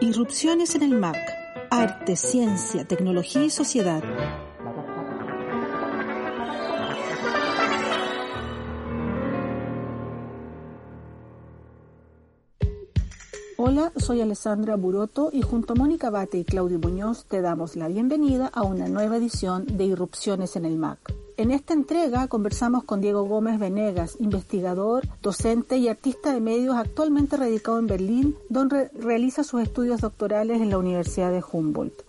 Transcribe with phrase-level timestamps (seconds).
[0.00, 1.16] Irrupciones en el MAC.
[1.70, 4.02] Arte, ciencia, tecnología y sociedad.
[13.56, 17.86] Hola, soy Alessandra Buroto y junto a Mónica Bate y Claudio Muñoz te damos la
[17.86, 21.19] bienvenida a una nueva edición de Irrupciones en el MAC.
[21.40, 27.38] En esta entrega conversamos con Diego Gómez Venegas, investigador, docente y artista de medios actualmente
[27.38, 32.02] radicado en Berlín, donde realiza sus estudios doctorales en la Universidad de Humboldt.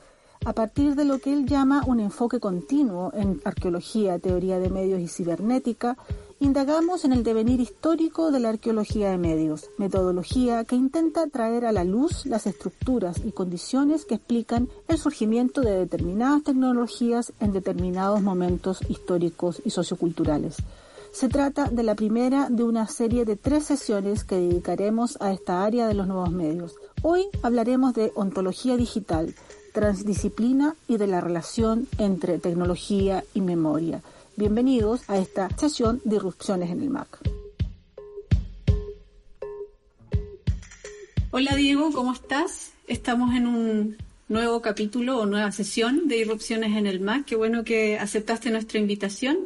[0.44, 5.00] A partir de lo que él llama un enfoque continuo en arqueología, teoría de medios
[5.00, 5.98] y cibernética,
[6.42, 11.72] indagamos en el devenir histórico de la arqueología de medios, metodología que intenta traer a
[11.72, 18.24] la luz las estructuras y condiciones que explican el surgimiento de determinadas tecnologías en determinados
[18.24, 20.58] momentos históricos y socioculturales.
[21.14, 25.64] Se trata de la primera de una serie de tres sesiones que dedicaremos a esta
[25.64, 26.74] área de los nuevos medios.
[27.04, 29.36] Hoy hablaremos de ontología digital,
[29.74, 34.02] transdisciplina y de la relación entre tecnología y memoria
[34.38, 37.20] Bienvenidos a esta sesión de irrupciones en el MAC.
[41.32, 42.72] Hola Diego, ¿cómo estás?
[42.88, 43.98] Estamos en un
[44.30, 47.26] nuevo capítulo o nueva sesión de irrupciones en el MAC.
[47.26, 49.38] Qué bueno que aceptaste nuestra invitación.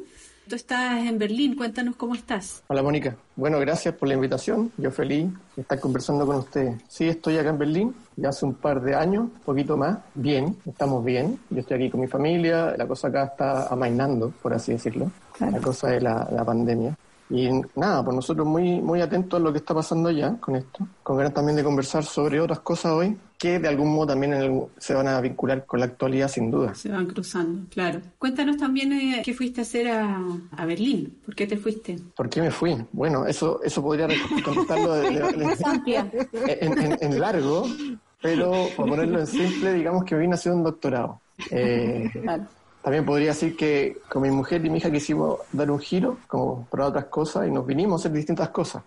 [0.48, 2.62] Tú estás en Berlín, cuéntanos cómo estás.
[2.68, 4.72] Hola Mónica, bueno, gracias por la invitación.
[4.78, 6.80] Yo feliz de estar conversando con ustedes.
[6.88, 9.98] Sí, estoy acá en Berlín ya hace un par de años, un poquito más.
[10.14, 11.40] Bien, estamos bien.
[11.50, 15.60] Yo estoy aquí con mi familia, la cosa acá está amainando, por así decirlo, la
[15.60, 16.96] cosa de la, la pandemia.
[17.28, 20.88] Y nada, pues nosotros muy, muy atentos a lo que está pasando ya con esto,
[21.02, 24.94] con ganas también de conversar sobre otras cosas hoy que de algún modo también se
[24.94, 26.74] van a vincular con la actualidad sin duda.
[26.76, 28.02] Se van cruzando, claro.
[28.18, 31.98] Cuéntanos también eh, qué fuiste a hacer a, a, Berlín, ¿por qué te fuiste?
[32.16, 32.78] ¿Por qué me fui?
[32.92, 34.08] Bueno, eso, eso podría
[34.44, 35.08] contestarlo de,
[36.62, 37.68] en, en, largo,
[38.22, 41.22] pero por ponerlo en simple, digamos que vine a hacer un doctorado.
[41.52, 42.48] Eh, claro.
[42.86, 46.68] También podría decir que con mi mujer y mi hija quisimos dar un giro, como
[46.70, 48.84] probar otras cosas, y nos vinimos a hacer distintas cosas.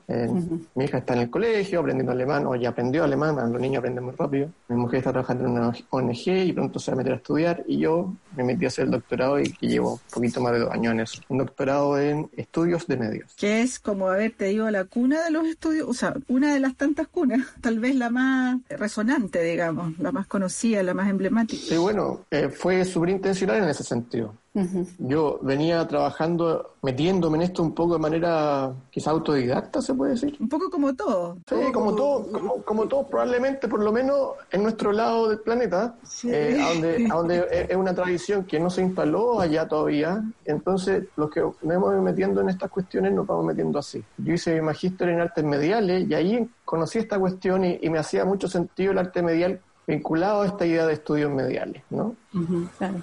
[0.77, 4.05] Mi hija está en el colegio aprendiendo alemán, o ya aprendió alemán, los niños aprenden
[4.05, 4.51] muy rápido.
[4.69, 7.65] Mi mujer está trabajando en una ONG y pronto se va a meter a estudiar,
[7.67, 10.71] y yo me metí a hacer el doctorado y, llevo un poquito más de dos
[10.71, 11.21] años en eso.
[11.29, 13.35] Un doctorado en estudios de medios.
[13.35, 16.55] Que es como, a ver, te digo, la cuna de los estudios, o sea, una
[16.55, 21.11] de las tantas cunas, tal vez la más resonante, digamos, la más conocida, la más
[21.11, 21.61] emblemática.
[21.61, 24.34] Sí, bueno, eh, fue súper intencional en ese sentido.
[24.99, 30.37] Yo venía trabajando, metiéndome en esto un poco de manera quizá autodidacta, se puede decir.
[30.41, 31.38] Un poco como todo.
[31.49, 35.94] Sí, como todo, como, como todo, probablemente, por lo menos en nuestro lado del planeta,
[36.25, 40.25] eh, a, donde, a donde es una tradición que no se instaló allá todavía.
[40.44, 44.03] Entonces, los que nos hemos ido metiendo en estas cuestiones nos vamos metiendo así.
[44.16, 47.99] Yo hice mi magíster en artes mediales y ahí conocí esta cuestión y, y me
[47.99, 52.15] hacía mucho sentido el arte medial vinculado a esta idea de estudios mediales, ¿no?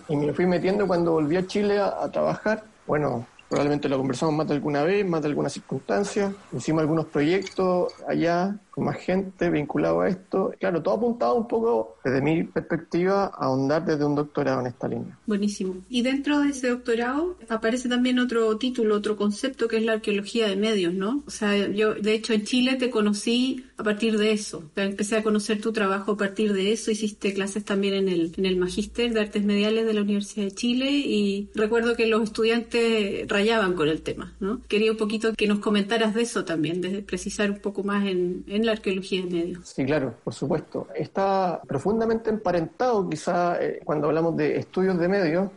[0.08, 2.64] Y me fui metiendo cuando volví a Chile a trabajar.
[2.86, 6.32] Bueno, probablemente lo conversamos más de alguna vez, más de alguna circunstancia.
[6.56, 10.54] Hicimos algunos proyectos allá con más gente vinculado a esto.
[10.60, 14.90] Claro, todo apuntado un poco, desde mi perspectiva, a ahondar desde un doctorado en esta
[14.90, 15.18] línea.
[15.26, 15.78] Buenísimo.
[15.90, 20.48] Y dentro de ese doctorado aparece también otro título, otro concepto que es la arqueología
[20.48, 21.24] de medios, ¿no?
[21.26, 24.70] O sea, yo de hecho en Chile te conocí a partir de eso.
[24.76, 26.92] Empecé a conocer tu trabajo a partir de eso.
[26.92, 30.52] Hiciste clases también en el, en el Magíster de Artes Mediales de la Universidad de
[30.52, 34.62] Chile y recuerdo que los estudiantes rayaban con el tema, ¿no?
[34.68, 38.44] Quería un poquito que nos comentaras de eso también, de precisar un poco más en,
[38.48, 39.68] en la arqueología de medios.
[39.68, 40.88] Sí, claro, por supuesto.
[40.96, 45.50] Está profundamente emparentado quizá eh, cuando hablamos de estudios de medios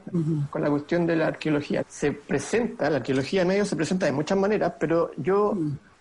[0.51, 1.85] con la cuestión de la arqueología.
[1.89, 5.57] Se presenta, la arqueología de medios se presenta de muchas maneras, pero yo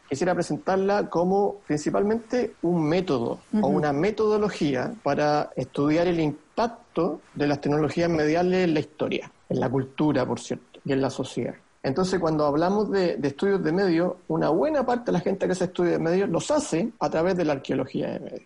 [0.07, 7.61] quisiera presentarla como principalmente un método o una metodología para estudiar el impacto de las
[7.61, 11.55] tecnologías mediales en la historia, en la cultura, por cierto, y en la sociedad.
[11.87, 15.65] Entonces, cuando hablamos de, estudios de medios, una buena parte de la gente que hace
[15.65, 18.41] estudios de medios los hace a través de la arqueología de medios.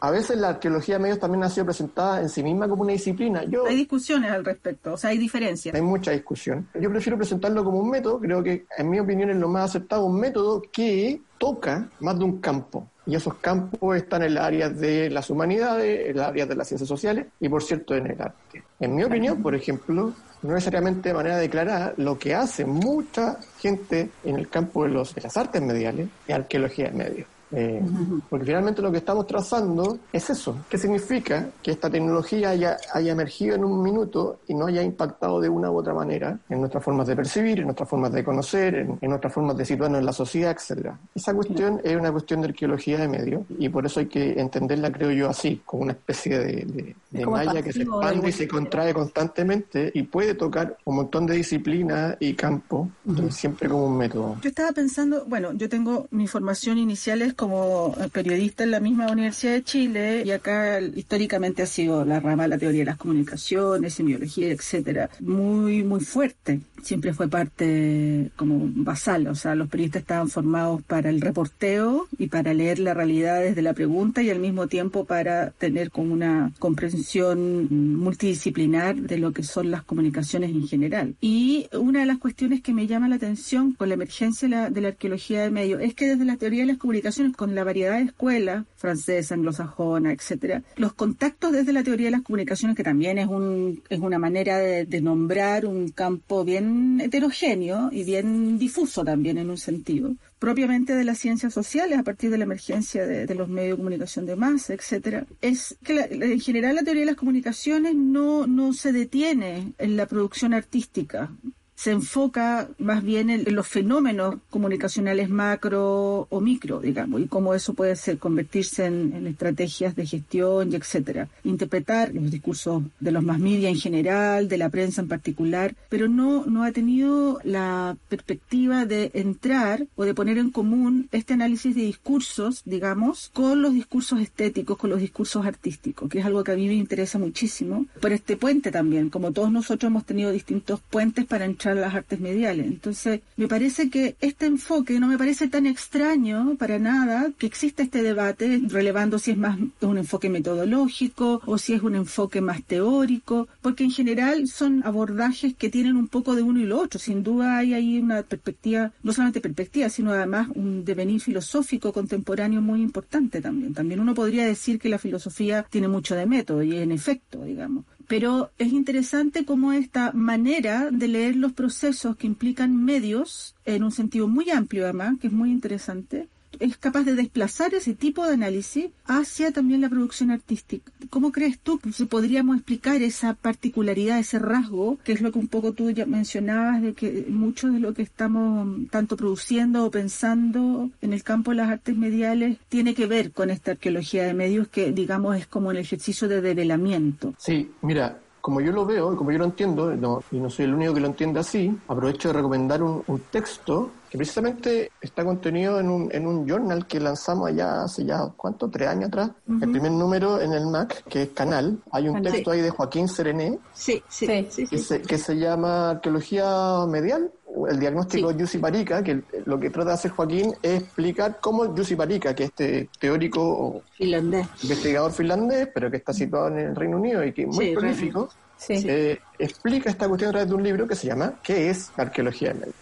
[0.00, 2.92] A veces la arqueología de medios también ha sido presentada en sí misma como una
[2.92, 3.44] disciplina.
[3.44, 5.74] Yo, hay discusiones al respecto, o sea, hay diferencias.
[5.74, 6.66] Hay mucha discusión.
[6.74, 10.04] Yo prefiero presentarlo como un método, creo que en mi opinión es lo más aceptado,
[10.06, 12.88] un método que toca más de un campo.
[13.06, 16.66] Y esos campos están en las áreas de las humanidades, en las áreas de las
[16.66, 18.64] ciencias sociales y, por cierto, en el arte.
[18.80, 20.12] En mi opinión, por ejemplo,
[20.46, 25.36] no necesariamente de manera declarada, lo que hace mucha gente en el campo de, las
[25.36, 27.26] artes mediales es arqueología de medios.
[27.52, 27.80] Eh,
[28.28, 30.56] porque finalmente lo que estamos trazando es eso.
[30.68, 31.48] ¿Qué significa?
[31.62, 35.70] Que esta tecnología haya, haya emergido en un minuto y no haya impactado de una
[35.70, 39.32] u otra manera en nuestras formas de percibir, en nuestras formas de conocer, en, nuestras
[39.32, 40.98] formas de situarnos en la sociedad, etcétera.
[41.14, 44.90] Esa cuestión es una cuestión de arqueología de medio y por eso hay que entenderla,
[44.90, 48.92] creo yo, así, como una especie de, de, malla que se expande y se contrae
[48.92, 52.88] constantemente y puede tocar un montón de disciplinas y campos,
[53.30, 54.36] siempre como un método.
[54.42, 59.10] Yo estaba pensando, bueno, yo tengo mi formación inicial es como periodista en la misma
[59.10, 62.96] Universidad de Chile y acá históricamente ha sido la rama de la teoría de las
[62.96, 66.60] comunicaciones, semiología, etcétera, muy, muy fuerte.
[66.82, 72.28] Siempre fue parte como basal, o sea, los periodistas estaban formados para el reporteo y
[72.28, 76.52] para leer la realidad desde la pregunta y al mismo tiempo para tener como una
[76.58, 81.14] comprensión multidisciplinar de lo que son las comunicaciones en general.
[81.20, 84.88] Y una de las cuestiones que me llama la atención con la emergencia de la,
[84.88, 88.04] arqueología de medio es que desde la teoría de las comunicaciones, con la variedad de
[88.04, 93.26] escuelas, francesa, anglosajona, etcétera, los contactos desde la teoría de las comunicaciones, que también es,
[93.26, 99.50] un, es una manera de, nombrar un campo bien heterogéneo y bien difuso también en
[99.50, 103.76] un sentido, propiamente de las ciencias sociales a partir de la emergencia de, los medios
[103.76, 108.46] de comunicación de masa, etcétera, es que en general la teoría de las comunicaciones no,
[108.46, 111.30] no se detiene en la producción artística
[111.76, 117.74] se enfoca más bien en, los fenómenos comunicacionales macro o micro, digamos, y cómo eso
[117.74, 121.28] puede convertirse en, estrategias de gestión y etcétera.
[121.44, 126.08] Interpretar los discursos de los más media en general, de la prensa en particular, pero
[126.08, 131.76] no, no ha tenido la perspectiva de entrar o de poner en común este análisis
[131.76, 136.52] de discursos, digamos, con los discursos estéticos, con los discursos artísticos, que es algo que
[136.52, 140.80] a mí me interesa muchísimo, por este puente también, como todos nosotros hemos tenido distintos
[140.80, 142.66] puentes para entrar las artes mediales.
[142.66, 147.82] Entonces, me parece que este enfoque no me parece tan extraño para nada que exista
[147.82, 152.62] este debate, relevando si es más un enfoque metodológico o si es un enfoque más
[152.62, 157.00] teórico, porque en general son abordajes que tienen un poco de uno y lo otro.
[157.00, 162.60] Sin duda hay ahí una perspectiva, no solamente perspectiva, sino además un devenir filosófico contemporáneo
[162.60, 163.74] muy importante también.
[163.74, 167.84] También uno podría decir que la filosofía tiene mucho de método y en efecto, digamos
[168.08, 173.92] pero es interesante cómo esta manera de leer los procesos que implican medios, en un
[173.92, 176.28] sentido muy amplio además, que es muy interesante,
[176.60, 180.90] es capaz de desplazar ese tipo de análisis hacia también la producción artística.
[181.10, 185.48] ¿Cómo crees tú que podríamos explicar esa particularidad, ese rasgo, que es lo que un
[185.48, 190.90] poco tú ya mencionabas, de que mucho de lo que estamos tanto produciendo o pensando
[191.00, 194.68] en el campo de las artes mediales tiene que ver con esta arqueología de medios
[194.68, 197.34] que, digamos, es como el ejercicio de develamiento?
[197.38, 200.74] Sí, mira, como yo lo veo y como yo lo entiendo, y no soy el
[200.74, 205.88] único que lo entiende así, aprovecho de recomendar un, texto que precisamente está contenido en
[205.88, 208.68] un, en un journal que lanzamos allá hace ya, ¿cuánto?
[208.70, 209.30] Tres años atrás.
[209.48, 211.78] El primer número en el MAC, que es Canal.
[211.90, 213.58] Hay un texto ahí de Joaquín Serené.
[213.72, 214.66] Sí, sí, sí.
[214.66, 217.30] que, se, que, se, llama Arqueología Medial
[217.68, 221.74] el diagnóstico de Yussi Parica, que lo que trata de hacer Joaquín es explicar cómo
[221.74, 224.46] Yussi Parica, que este teórico finlandés.
[224.62, 228.28] investigador finlandés, pero que está situado en el Reino Unido y que es muy prolífico,
[228.68, 232.52] eh, explica esta cuestión a través de un libro que se llama ¿Qué es arqueología
[232.52, 232.72] del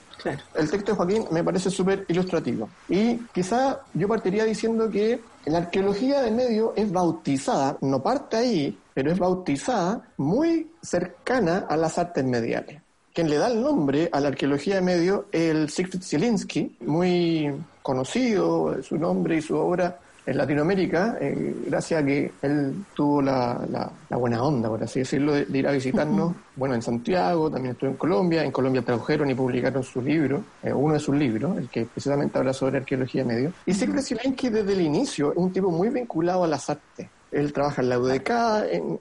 [0.54, 2.68] El texto de Joaquín me parece súper ilustrativo.
[2.88, 8.78] Y quizá yo partiría diciendo que la arqueología del medio es bautizada, no parte ahí,
[8.94, 12.84] pero es bautizada muy cercana a las artes mediales
[13.14, 17.48] quien le da el nombre a la arqueología de medio es el Siegfried Zielinski, muy
[17.80, 23.90] conocido su nombre y su obra en Latinoamérica, eh, gracias a que él tuvo la,
[24.10, 27.96] buena onda, por así decirlo, de, ir a visitarnos, bueno, en Santiago, también estuvo en
[27.96, 31.84] Colombia, en Colombia tradujeron y publicaron su libro, eh, uno de sus libros, el que
[31.84, 33.52] precisamente habla sobre arqueología medio.
[33.66, 37.08] Y Siegfried Zielinski desde el inicio es un tipo muy vinculado a las artes.
[37.32, 38.30] Él trabaja en la UDK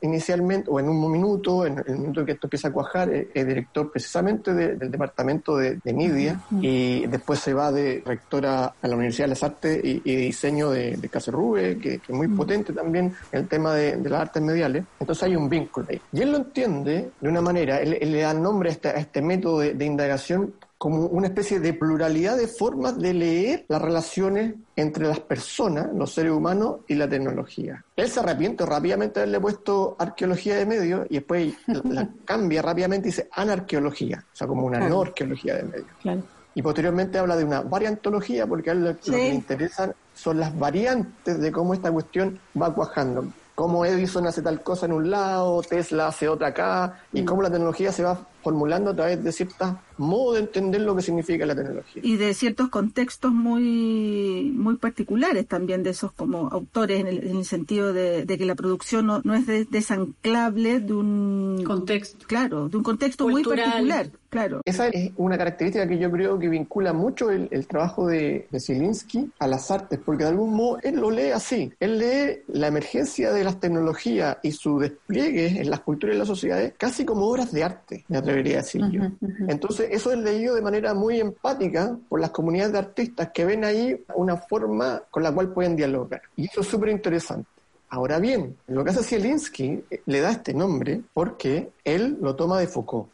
[0.02, 3.28] inicialmente, o en un minuto, en el minuto en que esto empieza a cuajar, es,
[3.34, 8.96] director precisamente del departamento de, de media y después se va de rectora a la
[8.96, 13.40] Universidad de las Artes y, Diseño de, de Cacerrube, que, es muy potente también en
[13.40, 14.84] el tema de, las artes mediales.
[15.00, 16.02] Entonces hay un vínculo ahí.
[16.12, 19.22] Y él lo entiende de una manera, él, le da nombre a este, a este
[19.22, 20.54] método de indagación
[20.84, 26.12] como una especie de pluralidad de formas de leer las relaciones entre las personas, los
[26.12, 27.86] seres humanos y la tecnología.
[27.96, 33.08] Él se arrepiente rápidamente de haberle puesto arqueología de medios y después la, cambia rápidamente
[33.08, 36.26] y dice anarqueología, o sea, como una no arqueología de medios.
[36.54, 40.60] Y posteriormente habla de una variantología porque a él lo, que le interesan son las
[40.60, 43.26] variantes de cómo esta cuestión va cuajando
[43.56, 47.26] cómo Edison hace tal cosa en un lado, Tesla hace otra acá, y mm.
[47.26, 51.02] cómo la tecnología se va formulando a través de ciertos modos de entender lo que
[51.02, 52.02] significa la tecnología.
[52.04, 57.94] Y de ciertos contextos muy, muy particulares también de esos como autores, en el, sentido
[57.94, 62.26] de, que la producción no, no es desanclable de un contexto.
[62.28, 64.10] Claro, de un contexto muy particular.
[64.30, 64.62] Claro.
[64.66, 69.30] Esa es una característica que yo creo que vincula mucho el, trabajo de, de Zielinski
[69.38, 71.72] a las artes, porque de algún modo él lo lee así.
[71.80, 76.28] Él lee la emergencia de las tecnologías y su despliegue en las culturas y las
[76.28, 79.04] sociedades casi como obras de arte, me atrevería a decir yo.
[79.48, 83.64] Entonces, eso es leído de manera muy empática por las comunidades de artistas que ven
[83.64, 86.22] ahí una forma con la cual pueden dialogar.
[86.36, 87.48] Y eso es súper interesante.
[87.90, 92.60] Ahora bien, lo que hace Zielinski eh, le da este nombre porque él lo toma
[92.60, 93.10] de Foucault.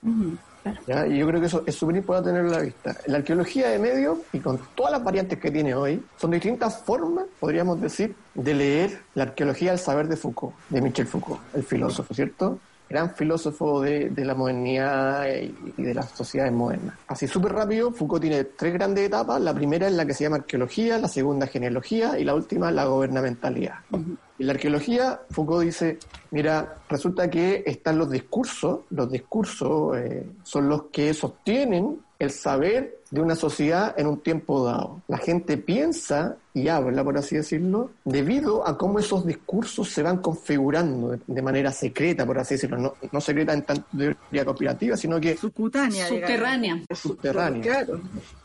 [1.10, 2.96] Y yo creo que eso es súper importante tenerlo a la vista.
[3.08, 7.26] La arqueología de medios, y con todas las variantes que tiene hoy, son distintas formas,
[7.40, 12.14] podríamos decir, de leer la arqueología del saber de Foucault, de Michel Foucault, el filósofo,
[12.14, 12.60] ¿cierto?
[12.89, 16.96] Gran filósofo de, la modernidad y, de las sociedades modernas.
[17.08, 19.39] Así súper rápido, Foucault tiene tres grandes etapas.
[19.39, 22.86] La primera es la que se llama arqueología, la segunda genealogía y la última la
[22.86, 23.75] gobernamentalidad.
[23.91, 26.00] En la arqueología, Foucault dice,
[26.31, 33.00] mira, resulta que están los discursos, los discursos eh, son los que sostienen el saber
[33.12, 35.01] de una sociedad en un tiempo dado.
[35.08, 40.18] La gente piensa y habla, por así decirlo, debido a cómo esos discursos se van
[40.18, 45.38] configurando de, manera secreta, por así decirlo, no, secreta en tanto teoría conspirativa, sino que...
[45.38, 46.08] Subcutánea.
[46.08, 46.82] Subterránea.
[46.94, 47.62] Subterránea.
[47.62, 48.01] Claro.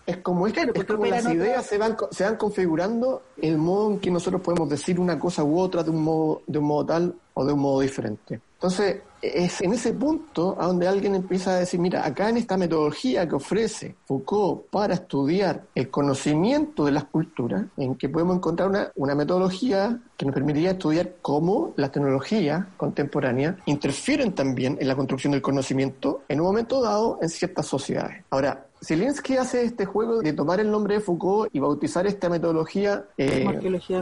[0.06, 3.99] Es como, es, es como las ideas se van, se van configurando el modo en
[3.99, 7.14] que nosotros podemos decir una cosa u otra de un modo, de un modo tal
[7.32, 8.40] o de un modo diferente.
[8.54, 12.56] Entonces, es en ese punto a donde alguien empieza a decir, mira, acá en esta
[12.56, 18.68] metodología que ofrece Foucault para estudiar el conocimiento de las culturas, en que podemos encontrar
[18.68, 24.96] una, una metodología que nos permitiría estudiar cómo las tecnologías contemporáneas interfieren también en la
[24.96, 28.24] construcción del conocimiento en un momento dado en ciertas sociedades.
[28.30, 33.04] Ahora, Zielinski hace este juego de tomar el nombre de Foucault y bautizar esta metodología
[33.16, 33.46] eh,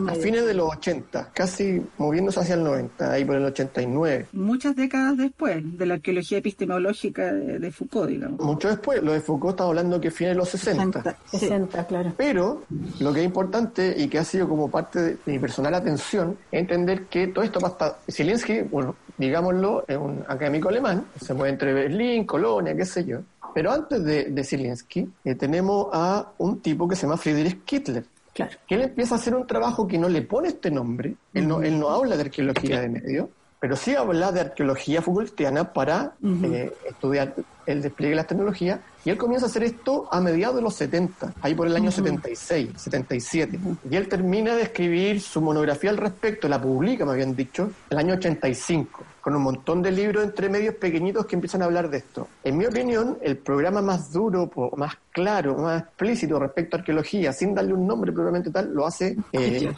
[0.08, 4.26] a fines de los 80, casi moviéndose hacia el 90, ahí por el 89.
[4.32, 8.40] Muchas décadas después de la arqueología epistemológica de, Foucault, digamos.
[8.40, 11.16] Mucho después, lo de Foucault estamos hablando que fines de los 60.
[11.30, 12.12] 60, claro.
[12.16, 12.62] Pero
[12.98, 16.60] lo que es importante y que ha sido como parte de mi personal atención es
[16.60, 17.98] entender que todo esto pasa.
[18.10, 23.20] Zielinski, bueno, digámoslo, es un académico alemán, se mueve entre Berlín, Colonia, qué sé yo.
[23.54, 28.04] Pero antes de, de Zielinski, eh, tenemos a un tipo que se llama Friedrich Kittler.
[28.32, 28.52] Claro.
[28.66, 31.62] Que él empieza a hacer un trabajo que no le pone este nombre, él no,
[31.62, 33.28] él no habla de arqueología de medio,
[33.60, 37.34] pero sí habla de arqueología Foucaultiana para eh, estudiar
[37.66, 40.74] el despliegue de las tecnologías, y él comienza a hacer esto a mediados de los
[40.74, 43.58] 70, ahí por el año 76, 77.
[43.90, 47.98] Y él termina de escribir su monografía al respecto, la publica, me habían dicho, el
[47.98, 51.98] año 85 con un montón de libros entre medios pequeñitos que empiezan a hablar de
[51.98, 52.26] esto.
[52.42, 57.54] En mi opinión, el programa más duro, más claro, más explícito respecto a arqueología, sin
[57.54, 59.72] darle un nombre propiamente tal, lo hace eh.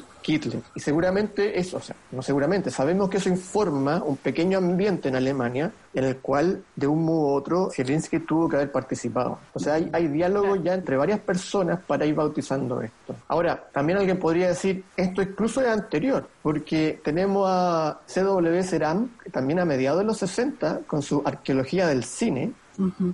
[0.74, 5.16] Y seguramente eso, o sea, no seguramente, sabemos que eso informa un pequeño ambiente en
[5.16, 9.38] Alemania en el cual, de un modo u otro, Zielinski tuvo que haber participado.
[9.52, 13.14] O sea, hay, hay diálogo ya entre varias personas para ir bautizando esto.
[13.28, 18.62] Ahora, también alguien podría decir, esto incluso es anterior, porque tenemos a C.W.
[18.64, 22.52] Seram, también a mediados de los 60, con su arqueología del cine,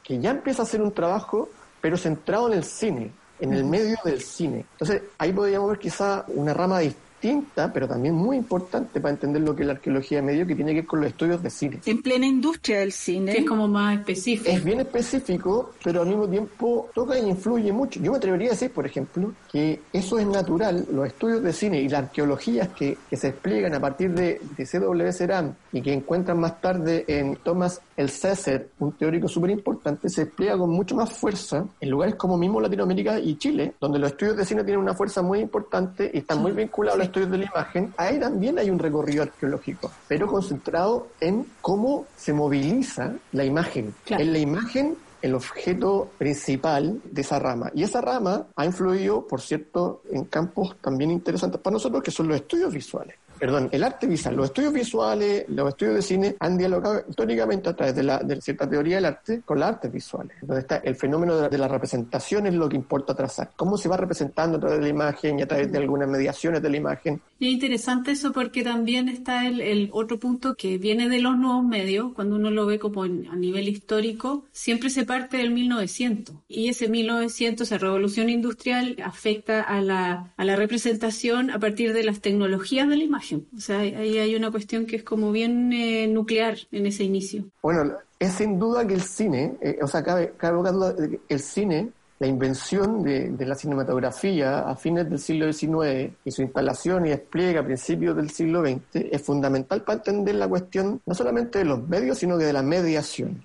[0.02, 3.98] que ya empieza a hacer un trabajo, pero centrado en el cine, en el medio
[4.04, 4.64] del cine.
[4.72, 9.42] Entonces, ahí podríamos ver quizá una rama distinta distinta, pero también muy importante para entender
[9.42, 11.50] lo que es la arqueología de medio, que tiene que ver con los estudios de
[11.50, 11.80] cine.
[11.84, 13.36] En plena industria del cine.
[13.38, 14.50] es como más específico.
[14.50, 18.00] Es bien específico, pero al mismo tiempo toca e influye mucho.
[18.00, 21.80] Yo me atrevería a decir, por ejemplo, que eso es natural, los estudios de cine
[21.80, 25.12] y las arqueologías que, se despliegan a partir de, de C.W.
[25.12, 30.24] Serán y que encuentran más tarde en Thomas el César, un teórico súper importante, se
[30.24, 34.38] despliega con mucho más fuerza en lugares como mismo Latinoamérica y Chile, donde los estudios
[34.38, 37.38] de cine tienen una fuerza muy importante y están muy vinculados a los estudios de
[37.38, 37.94] la imagen.
[37.96, 43.94] Ahí también hay un recorrido arqueológico, pero concentrado en cómo se moviliza la imagen.
[44.06, 47.70] En la imagen el objeto principal de esa rama.
[47.74, 52.28] Y esa rama ha influido, por cierto, en campos también interesantes para nosotros, que son
[52.28, 56.58] los estudios visuales perdón, el arte visual, los estudios visuales, los estudios de cine han
[56.58, 60.36] dialogado históricamente a través de, la, de cierta teoría del arte con las artes visuales,
[60.42, 63.96] donde está el fenómeno de la, representación es lo que importa trazar, cómo se va
[63.96, 67.20] representando a través de la imagen y a través de algunas mediaciones de la imagen.
[67.38, 71.38] Y es interesante eso porque también está el, el otro punto que viene de los
[71.38, 76.34] nuevos medios, cuando uno lo ve como a nivel histórico, siempre se parte del 1900
[76.48, 82.04] y ese 1900, esa revolución industrial afecta a la, a la representación a partir de
[82.04, 83.29] las tecnologías de la imagen.
[83.36, 87.44] O sea, ahí hay una cuestión que es como bien eh, nuclear en ese inicio.
[87.62, 91.20] Bueno, es sin duda que el cine, eh, o sea, cabe, cabe duda de que
[91.28, 97.06] el cine la invención de, la cinematografía a fines del siglo XIX y su instalación
[97.06, 101.60] y despliegue a principios del siglo XX es fundamental para entender la cuestión no solamente
[101.60, 103.42] de los medios, sino que de la mediación.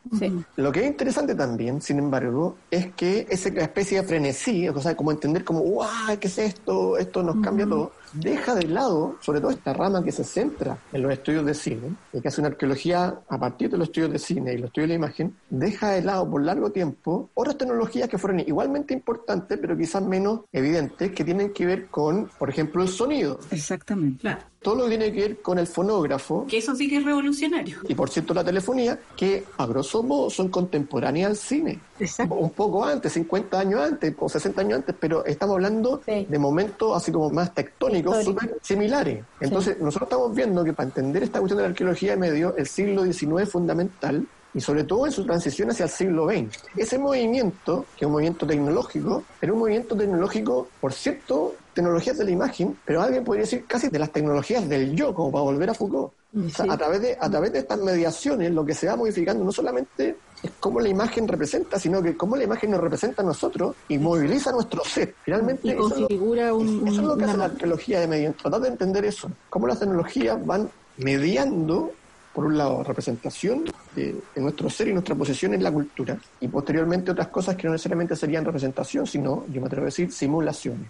[0.58, 4.94] Lo que es interesante también, sin embargo, es que esa especie de frenesí, o sea,
[4.94, 6.20] como entender como, ¡guau!
[6.20, 6.98] ¿Qué es esto?
[6.98, 11.02] Esto nos cambia todo deja de lado, sobre todo esta rama que se centra en
[11.02, 14.20] los estudios de cine, y que hace una arqueología a partir de los estudios de
[14.20, 18.10] cine y los estudios de la imagen, deja de lado por largo tiempo otras tecnologías
[18.10, 22.82] que fueron igualmente importantes, pero quizás menos evidentes, que tienen que ver con, por ejemplo,
[22.84, 23.40] el sonido.
[23.52, 24.22] Exactamente.
[24.22, 26.48] Claro todo lo que tiene que ver con el fonógrafo.
[26.48, 27.78] Que eso sí que es revolucionario.
[27.88, 31.80] Y por cierto, la telefonía, que a grosso modo son contemporáneas al cine.
[32.00, 32.34] Exacto.
[32.34, 36.98] Un poco antes, 50 años antes o 60 años antes, pero estamos hablando de momentos
[36.98, 39.24] así como más tectónicos, súper similares.
[39.40, 42.66] Entonces, nosotros estamos viendo que para entender esta cuestión de la arqueología de medio, el
[42.66, 46.58] siglo XIX es fundamental y sobre todo en su transición hacia el siglo XX.
[46.76, 52.24] Ese movimiento, que es un movimiento tecnológico, pero un movimiento tecnológico, por cierto, tecnologías de
[52.24, 55.70] la imagen, pero alguien podría decir casi de las tecnologías del yo, como para volver
[55.70, 56.14] a Foucault.
[56.58, 60.18] a, través de, a través de estas mediaciones, lo que se va modificando no solamente
[60.42, 63.98] es cómo la imagen representa, sino que cómo la imagen nos representa a nosotros y
[63.98, 65.14] moviliza nuestro ser.
[65.24, 68.62] Finalmente, y configura eso, un, eso es lo que hace la arqueología de medio, tratar
[68.62, 71.92] de entender eso, cómo las tecnologías van mediando
[72.36, 73.64] por un lado, representación
[73.96, 77.72] de, nuestro ser y nuestra posición en la cultura, y posteriormente otras cosas que no
[77.72, 80.90] necesariamente serían representación, sino, yo me atrevo a decir, simulaciones.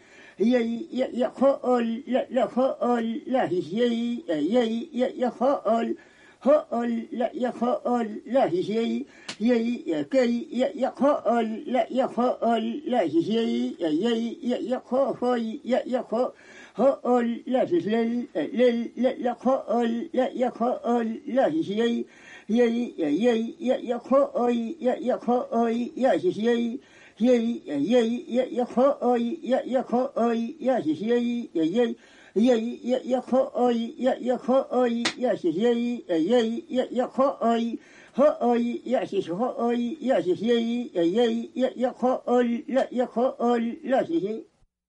[1.15, 4.87] يقول يقول لا هي
[5.19, 5.97] يقول
[6.43, 9.05] هقول لا يقول لا هي
[9.41, 13.39] يي كي يقول لا يقول لا هي
[13.83, 16.31] يي يقول يقول
[16.77, 22.05] هقول لا لل لل يقول لا يقول لا هي
[22.53, 26.81] 也一也也一也也可以，也也可一，也是也一
[27.17, 31.95] 也一也也一也也可以，也也可以，也是也一也也
[32.35, 37.79] 也一也也可以，也也可以，也是也一也也一也也可以，
[38.15, 44.45] 可以，也是是可以，也是也一也也一也也可以，也也可以，也是些。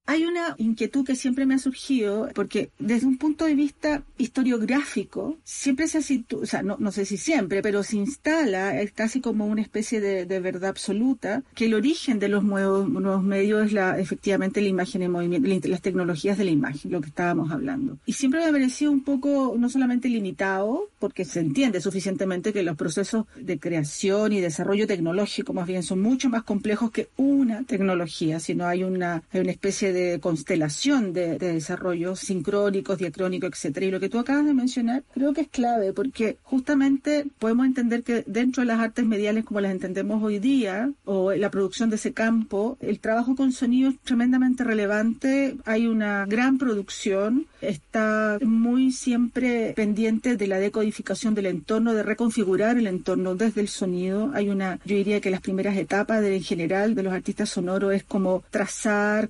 [0.06, 5.38] Hay una inquietud que siempre me ha surgido, porque desde un punto de vista historiográfico,
[5.44, 6.00] siempre se
[6.34, 10.70] o sea, no, sé si siempre, pero se instala casi como una especie de, verdad
[10.70, 15.12] absoluta, que el origen de los nuevos, nuevos medios es la, efectivamente la imagen en
[15.12, 17.98] movimiento, las tecnologías de la imagen, lo que estábamos hablando.
[18.06, 22.63] Y siempre me ha parecido un poco, no solamente limitado, porque se entiende suficientemente que
[22.63, 27.63] los procesos de creación y desarrollo tecnológico más bien son mucho más complejos que una
[27.63, 33.86] tecnología, sino hay una, hay una especie de constelación de, desarrollos sincrónicos, diacrónicos, etcétera.
[33.86, 38.03] Y lo que tú acabas de mencionar creo que es clave porque justamente podemos entender
[38.03, 41.95] que dentro de las artes mediales como las entendemos hoy día o la producción de
[41.95, 45.56] ese campo, el trabajo con sonido es tremendamente relevante.
[45.65, 52.77] Hay una gran producción, está muy siempre pendiente de la decodificación del entorno, de reconfigurar
[52.77, 54.32] el entorno desde el sonido.
[54.34, 57.93] Hay una, yo diría que las primeras etapas de, en general de los artistas sonoros
[57.93, 59.29] es como trazar,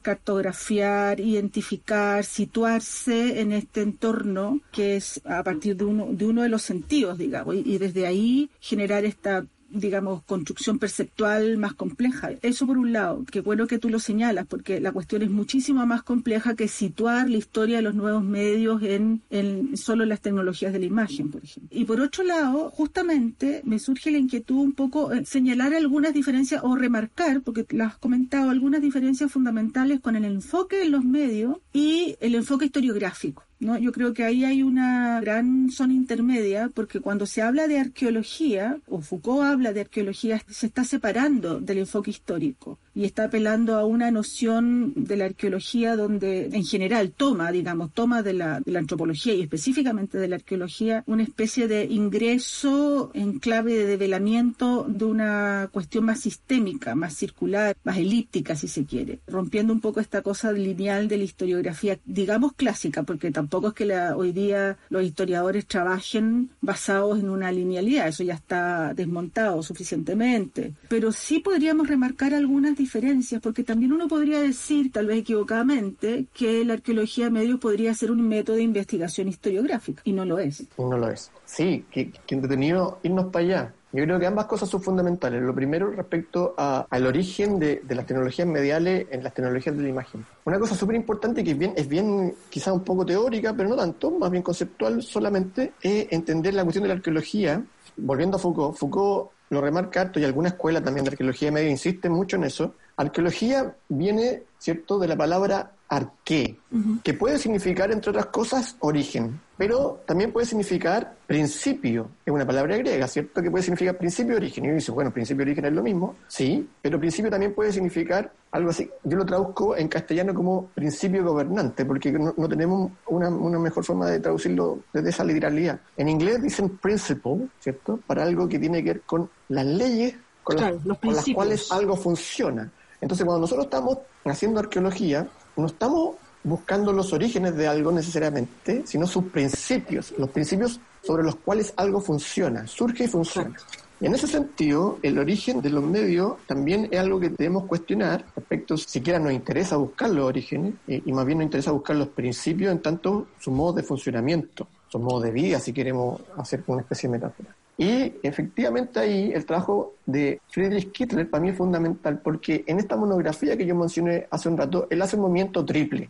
[0.54, 6.50] cartografiar identificar, situarse en este entorno que es a partir de uno de, uno de
[6.50, 12.32] los sentidos, digamos, y desde ahí generar esta digamos, construcción perceptual más compleja.
[12.42, 15.86] Eso por un lado, que bueno que tú lo señalas, porque la cuestión es muchísimo
[15.86, 20.74] más compleja que situar la historia de los nuevos medios en, en solo las tecnologías
[20.74, 21.78] de la imagen, por ejemplo.
[21.78, 26.62] Y por otro lado, justamente me surge la inquietud un poco eh, señalar algunas diferencias
[26.64, 31.58] o remarcar, porque las has comentado, algunas diferencias fundamentales con el enfoque de los medios
[31.74, 33.44] y el enfoque historiográfico.
[33.60, 33.78] ¿No?
[33.78, 38.78] Yo creo que ahí hay una gran zona intermedia porque cuando se habla de arqueología,
[38.88, 42.80] o Foucault habla de arqueología, se está separando del enfoque histórico.
[42.96, 48.22] y está apelando a una noción de la arqueología donde en general toma, digamos, toma
[48.22, 53.40] de la, de la antropología y específicamente de la arqueología una especie de ingreso en
[53.40, 59.20] clave de develamiento de una cuestión más sistémica, más circular, más elíptica, si se quiere,
[59.28, 63.86] rompiendo un poco esta cosa lineal de la historiografía, digamos clásica, porque tampoco es que
[63.86, 70.74] la, hoy día los historiadores trabajen basados en una linealidad, eso ya está desmontado suficientemente,
[70.88, 76.66] pero sí podríamos remarcar algunas diferencias, porque también uno podría decir, tal vez equivocadamente, que
[76.66, 80.66] la arqueología de medios podría ser un método de investigación historiográfica, y no lo es.
[80.78, 81.32] No lo es.
[81.46, 83.74] Sí, que entretenido irnos para allá.
[83.94, 85.40] Yo creo que ambas cosas son fundamentales.
[85.44, 90.26] Lo primero respecto al origen de, las tecnologías mediales en las tecnologías de la imagen.
[90.46, 94.32] Una cosa súper importante que es bien, es un poco teórica, pero no tanto, más
[94.32, 97.64] bien conceptual solamente, es entender la cuestión de la arqueología.
[97.96, 102.10] Volviendo a Foucault, Foucault lo remarca harto y alguna escuela también de arqueología media insiste
[102.10, 102.74] mucho en eso.
[102.98, 106.58] Arqueología viene, ¿cierto?, de la palabra arqué,
[107.04, 112.78] que puede significar, entre otras cosas, origen, pero también puede significar principio, es una palabra
[112.78, 113.42] griega, ¿cierto?
[113.42, 114.66] Que puede significar principio origen.
[114.66, 118.32] Y uno dice, bueno, principio origen es lo mismo, sí, pero principio también puede significar
[118.52, 118.90] algo así.
[119.04, 123.30] Yo lo traduzco en castellano como principio gobernante, porque no, tenemos una,
[123.60, 125.80] mejor forma de traducirlo desde esa literalidad.
[125.96, 128.00] En inglés dicen principle, ¿cierto?
[128.08, 132.70] Para algo que tiene que ver con las leyes con, con las cuales algo funciona.
[133.04, 139.06] Entonces, cuando nosotros estamos haciendo arqueología, no estamos buscando los orígenes de algo necesariamente, sino
[139.08, 143.58] sus principios, los principios sobre los cuales algo funciona, surge y funciona.
[144.00, 148.26] Y en ese sentido, el origen de los medios también es algo que debemos cuestionar
[148.38, 152.08] respecto, siquiera nos interesa buscar los orígenes, eh, y más bien nos interesa buscar los
[152.08, 156.82] principios en tanto su modo de funcionamiento, su modo de vida, si queremos hacer una
[156.82, 157.54] especie de metáfora.
[157.78, 162.96] Y efectivamente ahí el trabajo de Friedrich Kittler para mí es fundamental porque en esta
[162.96, 166.10] monografía que yo mencioné hace un rato, él hace un movimiento triple,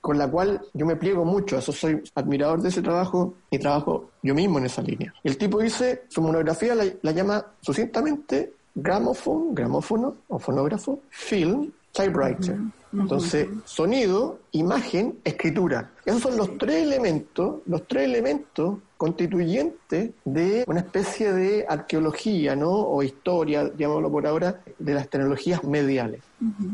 [0.00, 4.10] con la cual yo me pliego mucho, eso soy admirador de ese trabajo y trabajo
[4.22, 5.14] yo mismo en esa línea.
[5.22, 12.58] El tipo dice, su monografía la, llama sucintamente gramophone, gramófono o fonógrafo, film, typewriter.
[13.00, 15.92] Entonces, sonido, imagen, escritura.
[16.04, 22.70] Esos son los tres elementos, los tres elementos constituyente de una especie de arqueología, ¿no?
[22.70, 26.22] O historia, llamémoslo por ahora, de las tecnologías mediales.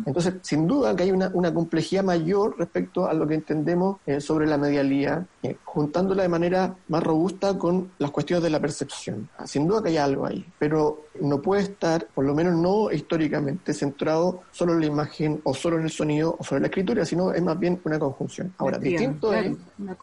[0.06, 4.46] Entonces, sin duda que hay una, complejidad mayor respecto a lo que entendemos eh, sobre
[4.46, 9.28] la medialidad, eh, juntándola de manera más robusta con las cuestiones de la percepción.
[9.38, 12.90] Ah, sin duda que hay algo ahí, pero no puede estar, por lo menos no
[12.90, 16.68] históricamente, centrado solo en la imagen o solo en el sonido o solo en la
[16.68, 18.52] escritura, sino es más bien una conjunción.
[18.58, 19.56] Ahora, distinto es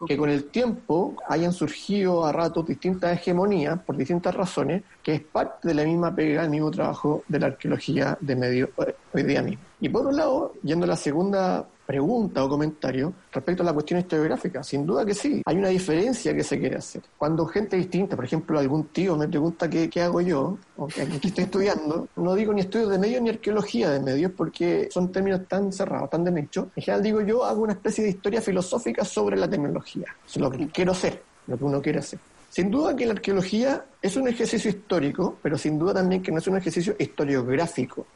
[0.06, 5.20] que con el tiempo hayan surgido a ratos distintas hegemonías por distintas razones, que es
[5.20, 9.22] parte de la misma pega, el mismo trabajo de la arqueología de medio eh, hoy
[9.22, 9.62] día mismo.
[9.80, 13.98] Y por un lado, yendo a la segunda pregunta o comentario respecto a la cuestión
[13.98, 14.62] historiográfica.
[14.62, 17.02] Sin duda que sí, hay una diferencia que se quiere hacer.
[17.18, 21.02] Cuando gente distinta, por ejemplo, algún tío me pregunta qué, qué hago yo, o qué,
[21.02, 25.48] estoy estudiando, no digo ni estudios de medios ni arqueología de medios porque son términos
[25.48, 26.70] tan cerrados, tan de nicho.
[26.76, 30.14] En general digo yo hago una especie de historia filosófica sobre la tecnología.
[30.24, 32.20] es lo que quiero ser, lo que uno quiere hacer.
[32.50, 36.38] Sin duda que la arqueología es un ejercicio histórico, pero sin duda también que no
[36.38, 38.06] es un ejercicio historiográfico.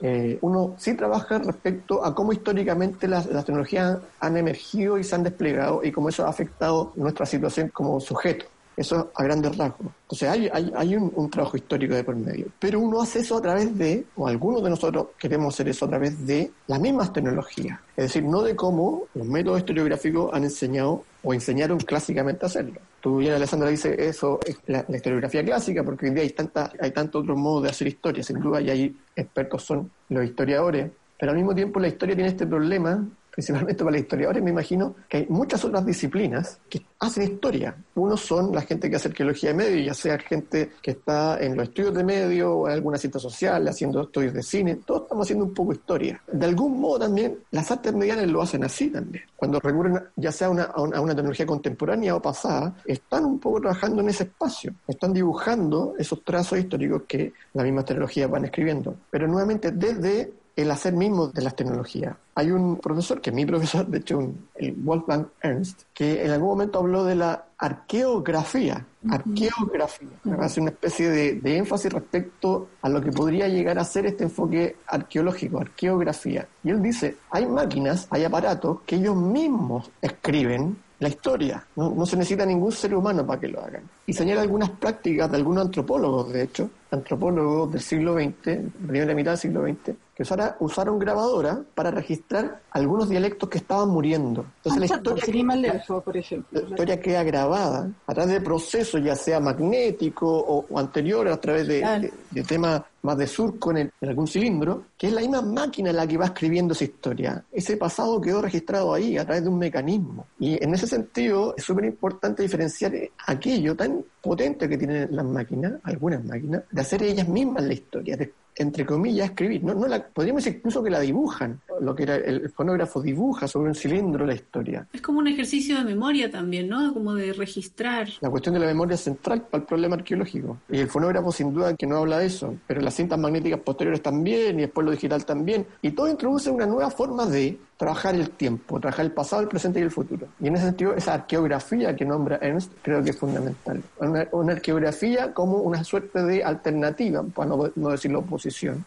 [0.00, 5.22] Eh, uno sí trabaja respecto a cómo históricamente las, tecnologías han emergido y se han
[5.22, 8.46] desplegado y cómo eso ha afectado nuestra situación como sujeto.
[8.76, 9.88] Eso a grandes rasgos.
[10.02, 12.46] Entonces hay, hay, un, trabajo histórico de por medio.
[12.58, 15.88] Pero uno hace eso a través de, o algunos de nosotros queremos hacer eso a
[15.88, 17.78] través de las mismas tecnologías.
[17.96, 22.80] Es decir, no de cómo los métodos historiográficos han enseñado o enseñaron clásicamente a hacerlo.
[23.00, 26.72] Tú bien, Alessandra, dice eso es la, historiografía clásica, porque hoy en día hay, tanta,
[26.80, 30.90] hay tantos otros modos de hacer historia, sin duda, y hay expertos son los historiadores,
[31.18, 34.94] pero al mismo tiempo la historia tiene este problema principalmente para los historiadores, me imagino
[35.08, 37.74] que hay muchas otras disciplinas que hacen historia.
[37.94, 41.56] Uno son la gente que hace arqueología de medios, ya sea gente que está en
[41.56, 45.26] los estudios de medios o en alguna cita social, haciendo estudios de cine, todos estamos
[45.26, 46.20] haciendo un poco historia.
[46.30, 49.24] De algún modo también las artes mediales lo hacen así también.
[49.36, 54.02] Cuando recurren ya sea una, a una tecnología contemporánea o pasada, están un poco trabajando
[54.02, 58.94] en ese espacio, están dibujando esos trazos históricos que las mismas tecnologías van escribiendo.
[59.10, 62.16] Pero nuevamente desde el hacer mismo de las tecnologías.
[62.34, 66.48] Hay un profesor, que es mi profesor, de hecho, el Wolfgang Ernst, que en algún
[66.50, 68.86] momento habló de la arqueografía.
[69.08, 70.08] Arqueografía.
[70.38, 74.76] Hace una especie de, énfasis respecto a lo que podría llegar a ser este enfoque
[74.86, 76.46] arqueológico, arqueografía.
[76.64, 81.64] Y él dice, hay máquinas, hay aparatos que ellos mismos escriben la historia.
[81.76, 83.82] No, se necesita ningún ser humano para que lo hagan.
[84.06, 89.32] Y señala algunas prácticas de algunos antropólogos, de hecho, antropólogos del siglo XX, primera mitad
[89.32, 94.44] del siglo XX, que usaron grabadora para registrar algunos dialectos que estaban muriendo.
[94.56, 96.60] Entonces la historia, por ejemplo.
[96.60, 101.66] La historia queda grabada a través de procesos, ya sea magnético o, anterior, a través
[101.66, 106.06] de, de temas más de surco en, algún cilindro, que es la misma máquina la
[106.06, 107.44] que va escribiendo esa historia.
[107.50, 110.26] Ese pasado quedó registrado ahí a través de un mecanismo.
[110.38, 112.92] Y en ese sentido es súper importante diferenciar
[113.26, 118.16] aquello tan potente que tienen las máquinas, algunas máquinas, de hacer ellas mismas la historia,
[118.16, 119.64] de entre comillas, escribir.
[119.64, 121.60] No, no la, podríamos decir incluso que la dibujan.
[121.80, 124.86] Lo que era el, fonógrafo dibuja sobre un cilindro la historia.
[124.92, 126.92] Es como un ejercicio de memoria también, ¿no?
[126.92, 128.08] Como de registrar.
[128.20, 130.58] La cuestión de la memoria es central para el problema arqueológico.
[130.68, 134.02] Y el fonógrafo sin duda que no habla de eso, pero las cintas magnéticas posteriores
[134.02, 135.66] también y después lo digital también.
[135.80, 139.80] Y todo introduce una nueva forma de trabajar el tiempo, trabajar el pasado, el presente
[139.80, 140.28] y el futuro.
[140.38, 143.82] Y en ese sentido, esa arqueografía que nombra Ernst creo que es fundamental.
[143.98, 148.84] Una, arqueografía como una suerte de alternativa, para no, no decir la oposición,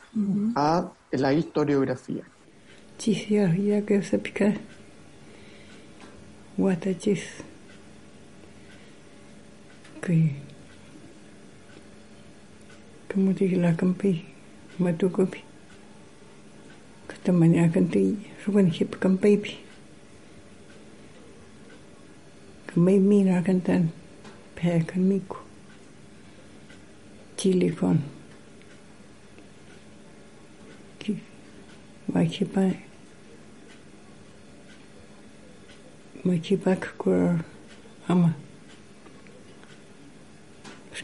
[0.56, 2.22] a la historiografía.
[15.18, 15.44] ya
[17.24, 19.58] de manera que te suben si por un baby
[22.68, 23.84] que me mira que te
[24.56, 25.38] pega conmigo
[27.38, 28.00] chile con
[31.00, 31.16] que
[32.14, 32.74] va a que va
[36.66, 37.42] va a que
[38.08, 38.36] ama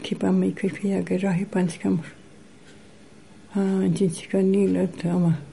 [0.02, 1.68] que va a me que fija que ya que pan
[3.52, 5.49] Ah, gente, que nem lá, tá.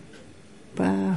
[0.77, 1.15] pa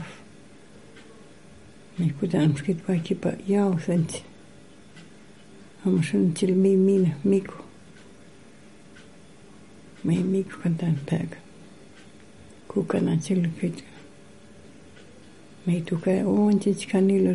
[1.98, 4.22] nekudamski tvaki pa jao sam ti.
[5.84, 7.54] Amo što nam cijeli mi mina, miku.
[10.02, 11.36] Mi miku kantan pega.
[12.66, 13.90] Kuka na cijeli pitka.
[15.66, 17.34] Mi tuka je ovan tići kanilo.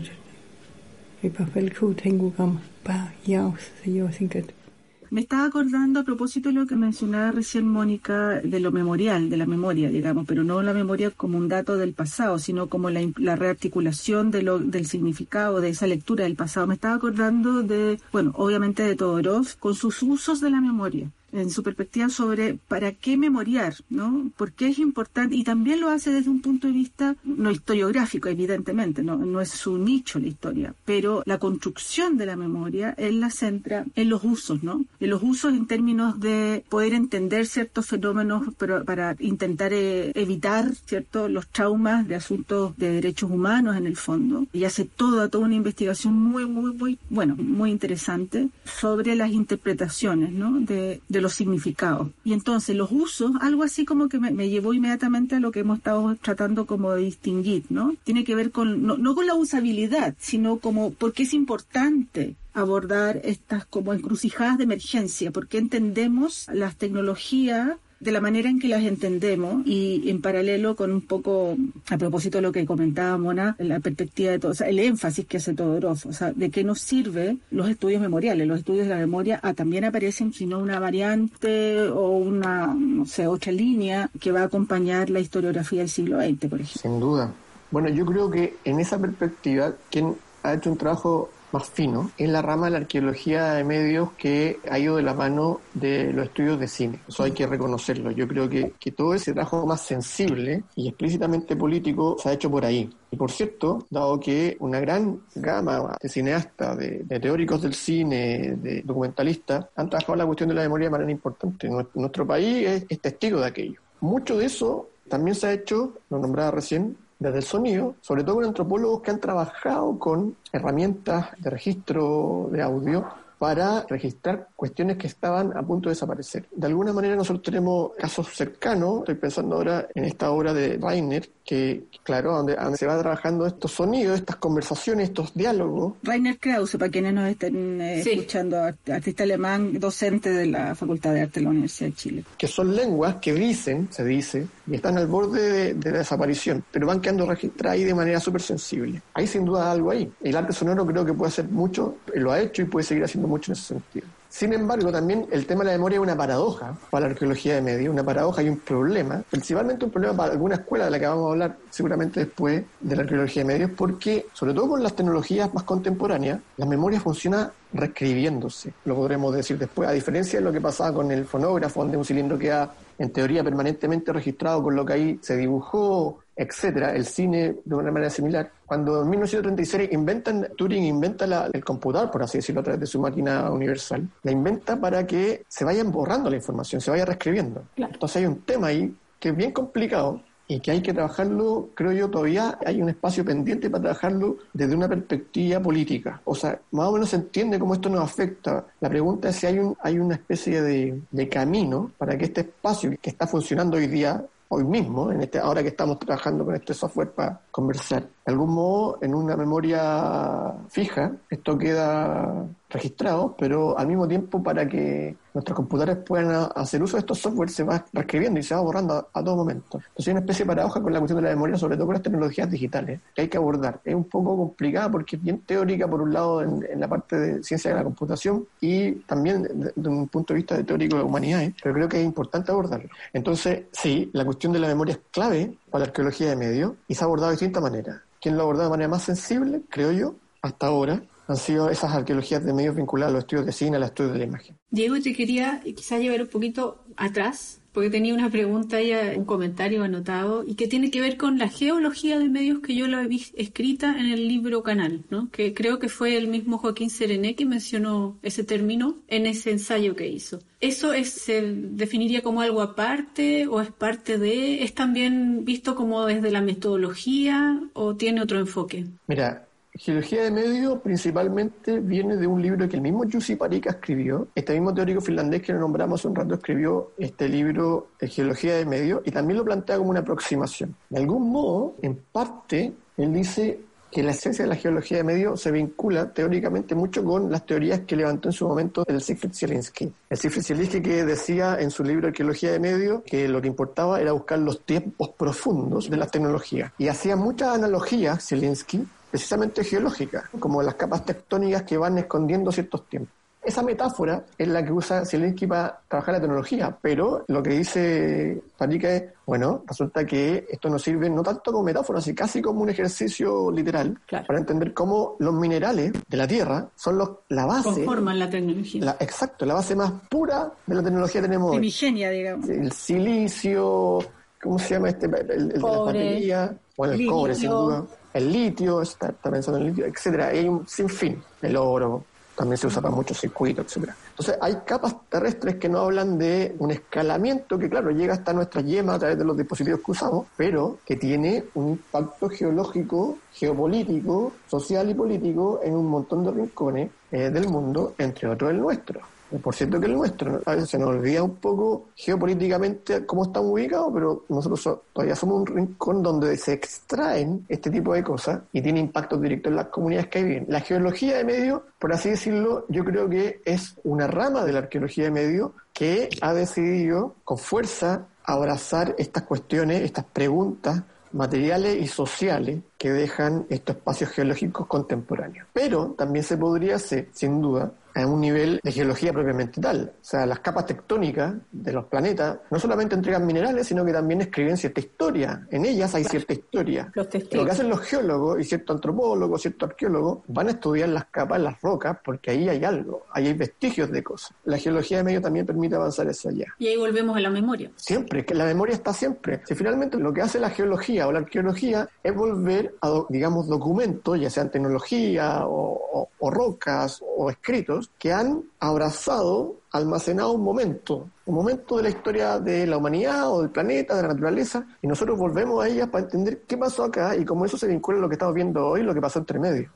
[1.24, 2.60] I pa veliko tengu gama.
[2.84, 2.94] Pa
[3.26, 4.65] jao se jao sam.
[5.10, 9.38] Me estaba acordando a propósito de lo que mencionaba recién Mónica de lo memorial, de
[9.38, 13.02] la memoria, digamos, pero no la memoria como un dato del pasado, sino como la,
[13.18, 16.68] la rearticulación de lo, del significado de esa lectura del pasado.
[16.68, 21.50] Me estaba acordando de, bueno, obviamente de Todorov, con sus usos de la memoria en
[21.50, 24.32] su perspectiva sobre para qué memoriar, ¿no?
[24.38, 25.36] ¿Por qué es importante?
[25.36, 29.50] Y también lo hace desde un punto de vista no historiográfico, evidentemente, no, no es
[29.50, 34.24] su nicho la historia, pero la construcción de la memoria él la centra en los
[34.24, 34.86] usos, ¿no?
[35.00, 40.74] En los usos en términos de poder entender ciertos fenómenos pero para intentar eh, evitar,
[40.86, 44.48] ¿cierto?, los traumas de asuntos de derechos humanos en el fondo.
[44.54, 50.32] Y hace toda, toda una investigación muy, muy, muy, bueno, muy interesante sobre las interpretaciones,
[50.32, 50.60] ¿no?
[50.60, 52.10] De, de los significados.
[52.24, 55.80] Y entonces los usos, algo así como que me, llevó inmediatamente a lo que hemos
[55.80, 57.96] estado tratando como de distinguir, ¿no?
[58.04, 63.22] Tiene que ver con, no, no con la usabilidad, sino como porque es importante abordar
[63.24, 68.84] estas como encrucijadas de emergencia, porque entendemos las tecnologías de la manera en que las
[68.84, 71.58] entendemos y en paralelo con un poco,
[71.90, 75.26] a propósito de lo que comentaba Mona, la perspectiva de todo, o sea, el énfasis
[75.26, 78.48] que hace Todorov, o sea, de qué nos sirve los estudios memoriales.
[78.48, 83.26] Los estudios de la memoria ah, también aparecen, sino una variante o una, no sé,
[83.26, 86.82] otra línea que va a acompañar la historiografía del siglo XX, por ejemplo.
[86.82, 87.34] Sin duda.
[87.72, 92.34] Bueno, yo creo que en esa perspectiva, quien ha hecho un trabajo más fino en
[92.34, 96.26] la rama de la arqueología de medios que ha ido de la mano de los
[96.26, 97.00] estudios de cine.
[97.08, 98.12] Eso hay que reconocerlo.
[98.12, 102.50] Yo creo que, que todo ese trabajo más sensible y explícitamente político se ha hecho
[102.50, 102.90] por ahí.
[103.12, 108.82] Y por cierto, dado que una gran gama de cineastas, de, teóricos del cine, de
[108.82, 111.70] documentalistas, han trabajado la cuestión de la memoria de manera importante.
[111.70, 113.80] Nuestro, país es, es testigo de aquello.
[114.02, 118.36] Mucho de eso también se ha hecho, lo nombraba recién, desde el sonido, sobre todo
[118.36, 123.06] con antropólogos que han trabajado con herramientas de registro de audio
[123.38, 126.46] para registrar cuestiones que estaban a punto de desaparecer.
[126.52, 131.30] De alguna manera nosotros tenemos casos cercanos, estoy pensando ahora en esta obra de Rainer,
[131.44, 135.94] que claro, donde, se va trabajando estos sonidos, estas conversaciones, estos diálogos.
[136.04, 141.22] Rainer Krause, para quienes nos estén eh, escuchando, artista alemán, docente de la Facultad de
[141.22, 142.24] Arte de la Universidad de Chile.
[142.38, 146.88] Que son lenguas que dicen, se dice, y están al borde de, la desaparición, pero
[146.88, 149.02] van quedando registradas ahí de manera súper sensible.
[149.14, 150.12] Hay sin duda algo ahí.
[150.22, 153.28] El arte sonoro creo que puede hacer mucho, lo ha hecho y puede seguir haciendo
[153.28, 154.08] mucho en ese sentido.
[154.36, 157.62] Sin embargo, también el tema de la memoria es una paradoja para la arqueología de
[157.62, 161.08] medios, una paradoja y un problema, principalmente un problema para alguna escuela de la que
[161.08, 164.94] vamos a hablar seguramente después de la arqueología de medios, porque sobre todo con las
[164.94, 170.52] tecnologías más contemporáneas, la memoria funciona reescribiéndose, lo podremos decir después, a diferencia de lo
[170.52, 174.86] que pasaba con el fonógrafo, donde un cilindro queda en teoría permanentemente registrado con lo
[174.86, 178.52] que ahí se dibujó, etcétera, el cine de una manera similar.
[178.66, 183.00] Cuando en 1936 inventan, Turing inventa el computador, por así decirlo, a través de su
[183.00, 187.64] máquina universal, la inventa para que se vayan borrando la información, se vaya reescribiendo.
[187.78, 191.92] Entonces hay un tema ahí que es bien complicado, y que hay que trabajarlo, creo
[191.92, 196.22] yo, todavía hay un espacio pendiente para trabajarlo desde una perspectiva política.
[196.24, 198.66] O sea, más o menos se entiende cómo esto nos afecta.
[198.80, 202.42] La pregunta es si hay, un, hay una especie de, de camino para que este
[202.42, 206.56] espacio que está funcionando hoy día hoy mismo, en este, ahora que estamos trabajando con
[206.56, 208.04] este software para conversar.
[208.04, 214.68] De algún modo, en una memoria fija, esto queda registrado, pero al mismo tiempo para
[214.68, 218.62] que nuestros computadores puedan hacer uso de estos software se va reescribiendo y se va
[218.62, 219.80] borrando a, todo momento.
[219.80, 221.94] Entonces hay una especie de paradoja con la cuestión de la memoria, sobre todo con
[221.94, 223.82] las tecnologías digitales, que hay que abordar.
[223.84, 227.44] Es un poco complicada porque es bien teórica, por un lado, en, la parte de
[227.44, 231.08] ciencia de la computación y también desde un punto de vista de teórico de la
[231.08, 231.54] humanidad, ¿eh?
[231.62, 232.90] pero creo que es importante abordarlo.
[233.12, 236.96] Entonces, sí, la cuestión de la memoria es clave para la arqueología de medios y
[236.96, 237.98] se ha abordado de distintas maneras.
[238.22, 241.94] ¿Quién lo ha abordado de manera más sensible, creo yo, hasta ahora, han sido esas
[241.94, 244.56] arqueologías de medios vinculadas a los estudios de cine, a los estudios de la imagen.
[244.70, 249.84] Diego, te quería quizás llevar un poquito atrás, porque tenía una pregunta y un comentario
[249.84, 253.26] anotado, y que tiene que ver con la geología de medios que yo la vi
[253.36, 255.30] escrita en el libro Canal, ¿no?
[255.30, 259.96] que creo que fue el mismo Joaquín Serené que mencionó ese término en ese ensayo
[259.96, 260.40] que hizo.
[260.62, 266.06] ¿Eso es, se definiría como algo aparte o es parte de, es también visto como
[266.06, 268.86] desde la metodología o tiene otro enfoque?
[269.08, 274.30] Mira, Geología de medio principalmente viene de un libro que el mismo Jussi Parika escribió.
[274.34, 278.56] Este mismo teórico finlandés que lo nombramos hace un rato escribió este libro de Geología
[278.56, 280.76] de medio y también lo plantea como una aproximación.
[280.90, 283.60] De algún modo, en parte, él dice
[283.92, 287.82] que la esencia de la geología de medio se vincula teóricamente mucho con las teorías
[287.82, 289.92] que levantó en su momento el Siegfried Zielinski.
[290.10, 294.00] El Siegfried Zielinski que decía en su libro Arqueología de Medio que lo que importaba
[294.02, 296.74] era buscar los tiempos profundos de la tecnología.
[296.78, 298.86] Y hacía muchas analogías, Zielinski,
[299.16, 303.14] precisamente geológica, como las capas tectónicas que van escondiendo ciertos tiempos.
[303.42, 308.42] Esa metáfora es la que usa Zelensky para trabajar la tecnología, pero lo que dice
[308.58, 312.62] Parika es, bueno, resulta que esto nos sirve no tanto como metáfora, sino casi como
[312.62, 317.70] un ejercicio literal para entender cómo los minerales de la Tierra son los, la base.
[317.70, 318.98] Conforman la tecnología.
[319.00, 321.52] exacto, la base más pura de la tecnología que tenemos.
[321.52, 322.50] Primigenia, digamos.
[322.50, 324.00] El silicio,
[324.42, 325.06] ¿cómo se llama este?
[325.06, 326.58] El, de la batería.
[326.76, 330.28] Bueno, el cobre, sin duda el litio, está, pensando en el litio, etcétera.
[330.28, 333.96] Hay un sinfín, el oro, también se usa para muchos circuitos, etcétera.
[334.10, 338.62] Entonces hay capas terrestres que no hablan de un escalamiento que claro llega hasta nuestra
[338.62, 344.32] yema a través de los dispositivos que usamos, pero que tiene un impacto geológico, geopolítico,
[344.48, 349.02] social y político en un montón de rincones eh, del mundo, entre otros el nuestro
[349.42, 350.42] por cierto que el nuestro.
[350.46, 355.42] A veces se nos olvida un poco geopolíticamente cómo estamos ubicados, pero nosotros todavía somos
[355.42, 359.68] un rincón donde se extraen este tipo de cosas y tiene impacto directo en las
[359.68, 360.46] comunidades que viven.
[360.50, 364.60] La geología de medio, por así decirlo, yo creo que es una rama de la
[364.60, 371.88] arqueología de medio que ha decidido con fuerza abrazar estas cuestiones, estas preguntas materiales y
[371.88, 375.48] sociales que dejan estos espacios geológicos contemporáneos.
[375.54, 379.94] Pero también se podría hacer, sin duda, a un nivel de geología propiamente tal.
[379.96, 384.22] O sea, las capas tectónicas de los planetas no solamente entregan minerales, sino que también
[384.22, 385.48] escriben cierta historia.
[385.50, 386.92] En ellas hay cierta historia.
[386.94, 391.40] lo que hacen los geólogos y ciertos antropólogos, ciertos arqueólogos, van a estudiar las capas,
[391.40, 394.36] las rocas, porque ahí hay algo, ahí hay vestigios de cosas.
[394.44, 396.46] La geología de medio también permite avanzar hacia allá.
[396.60, 397.72] Y ahí volvemos a la memoria.
[397.78, 399.42] Siempre, que la memoria está siempre.
[399.46, 404.20] Si finalmente lo que hace la geología o la arqueología es volver a, digamos, documentos,
[404.20, 411.78] ya sean tecnología o rocas o escritos, que han abrazado, almacenado un momento, un momento
[411.78, 415.64] de la historia de la humanidad o del planeta, de la naturaleza, y nosotros volvemos
[415.64, 418.16] a ellas para entender qué pasó acá y cómo eso se vincula a lo que
[418.16, 419.70] estamos viendo hoy, lo que pasó entre medio.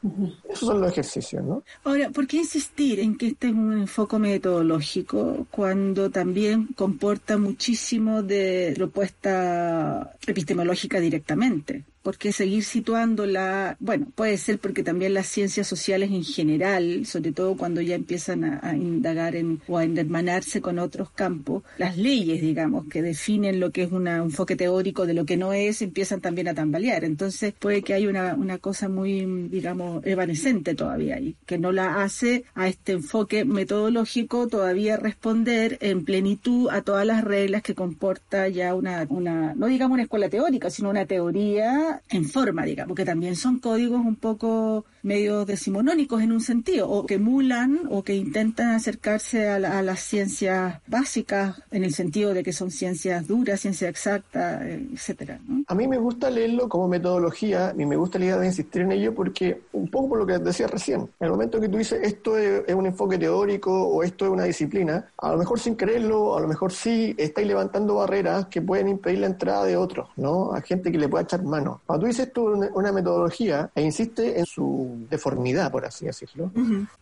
[0.48, 1.64] Esos son los ejercicios, ¿no?
[1.84, 8.24] Ahora, ¿por qué insistir en que este es un enfoque metodológico cuando también comporta muchísimo
[8.24, 11.84] de propuesta epistemológica directamente?
[12.02, 13.76] ¿Por qué seguir situándola?
[13.80, 18.46] Bueno, puede ser porque también las ciencias sociales en general, sobre todo cuando ya empiezan
[18.46, 23.72] a, indagar en, o a hermanarse con otros campos, las leyes, digamos, que definen lo
[23.72, 27.04] que es un enfoque teórico de lo que no es, empiezan también a tambalear.
[27.04, 32.04] Entonces puede que haya una, una cosa muy, digamos, evanescente todavía y que no la
[32.04, 38.48] hace a este enfoque metodológico todavía responder en plenitud a todas las reglas que comporta
[38.48, 43.06] ya una, una no digamos una escuela teórica, sino una teoría en forma, digamos, que
[43.06, 48.16] también son códigos un poco medio decimonónicos en un sentido, o que emulan o que
[48.16, 53.62] intentan acercarse a, a las ciencias básicas en el sentido de que son ciencias duras,
[53.62, 55.40] ciencia exacta, etcétera.
[55.68, 58.92] A mí me gusta leerlo como metodología y me gusta la idea de insistir en
[58.92, 62.00] ello porque un poco por lo que decía recién, en el momento que tú dices
[62.04, 66.38] esto es, un enfoque teórico o esto es una disciplina, a lo mejor sin creerlo,
[66.38, 70.54] a lo mejor sí estáis levantando barreras que pueden impedir la entrada de otros, ¿no?
[70.54, 71.82] A gente que le pueda echar mano.
[71.86, 76.52] Cuando tú dices esto una, metodología e insiste en su deformidad, por así decirlo,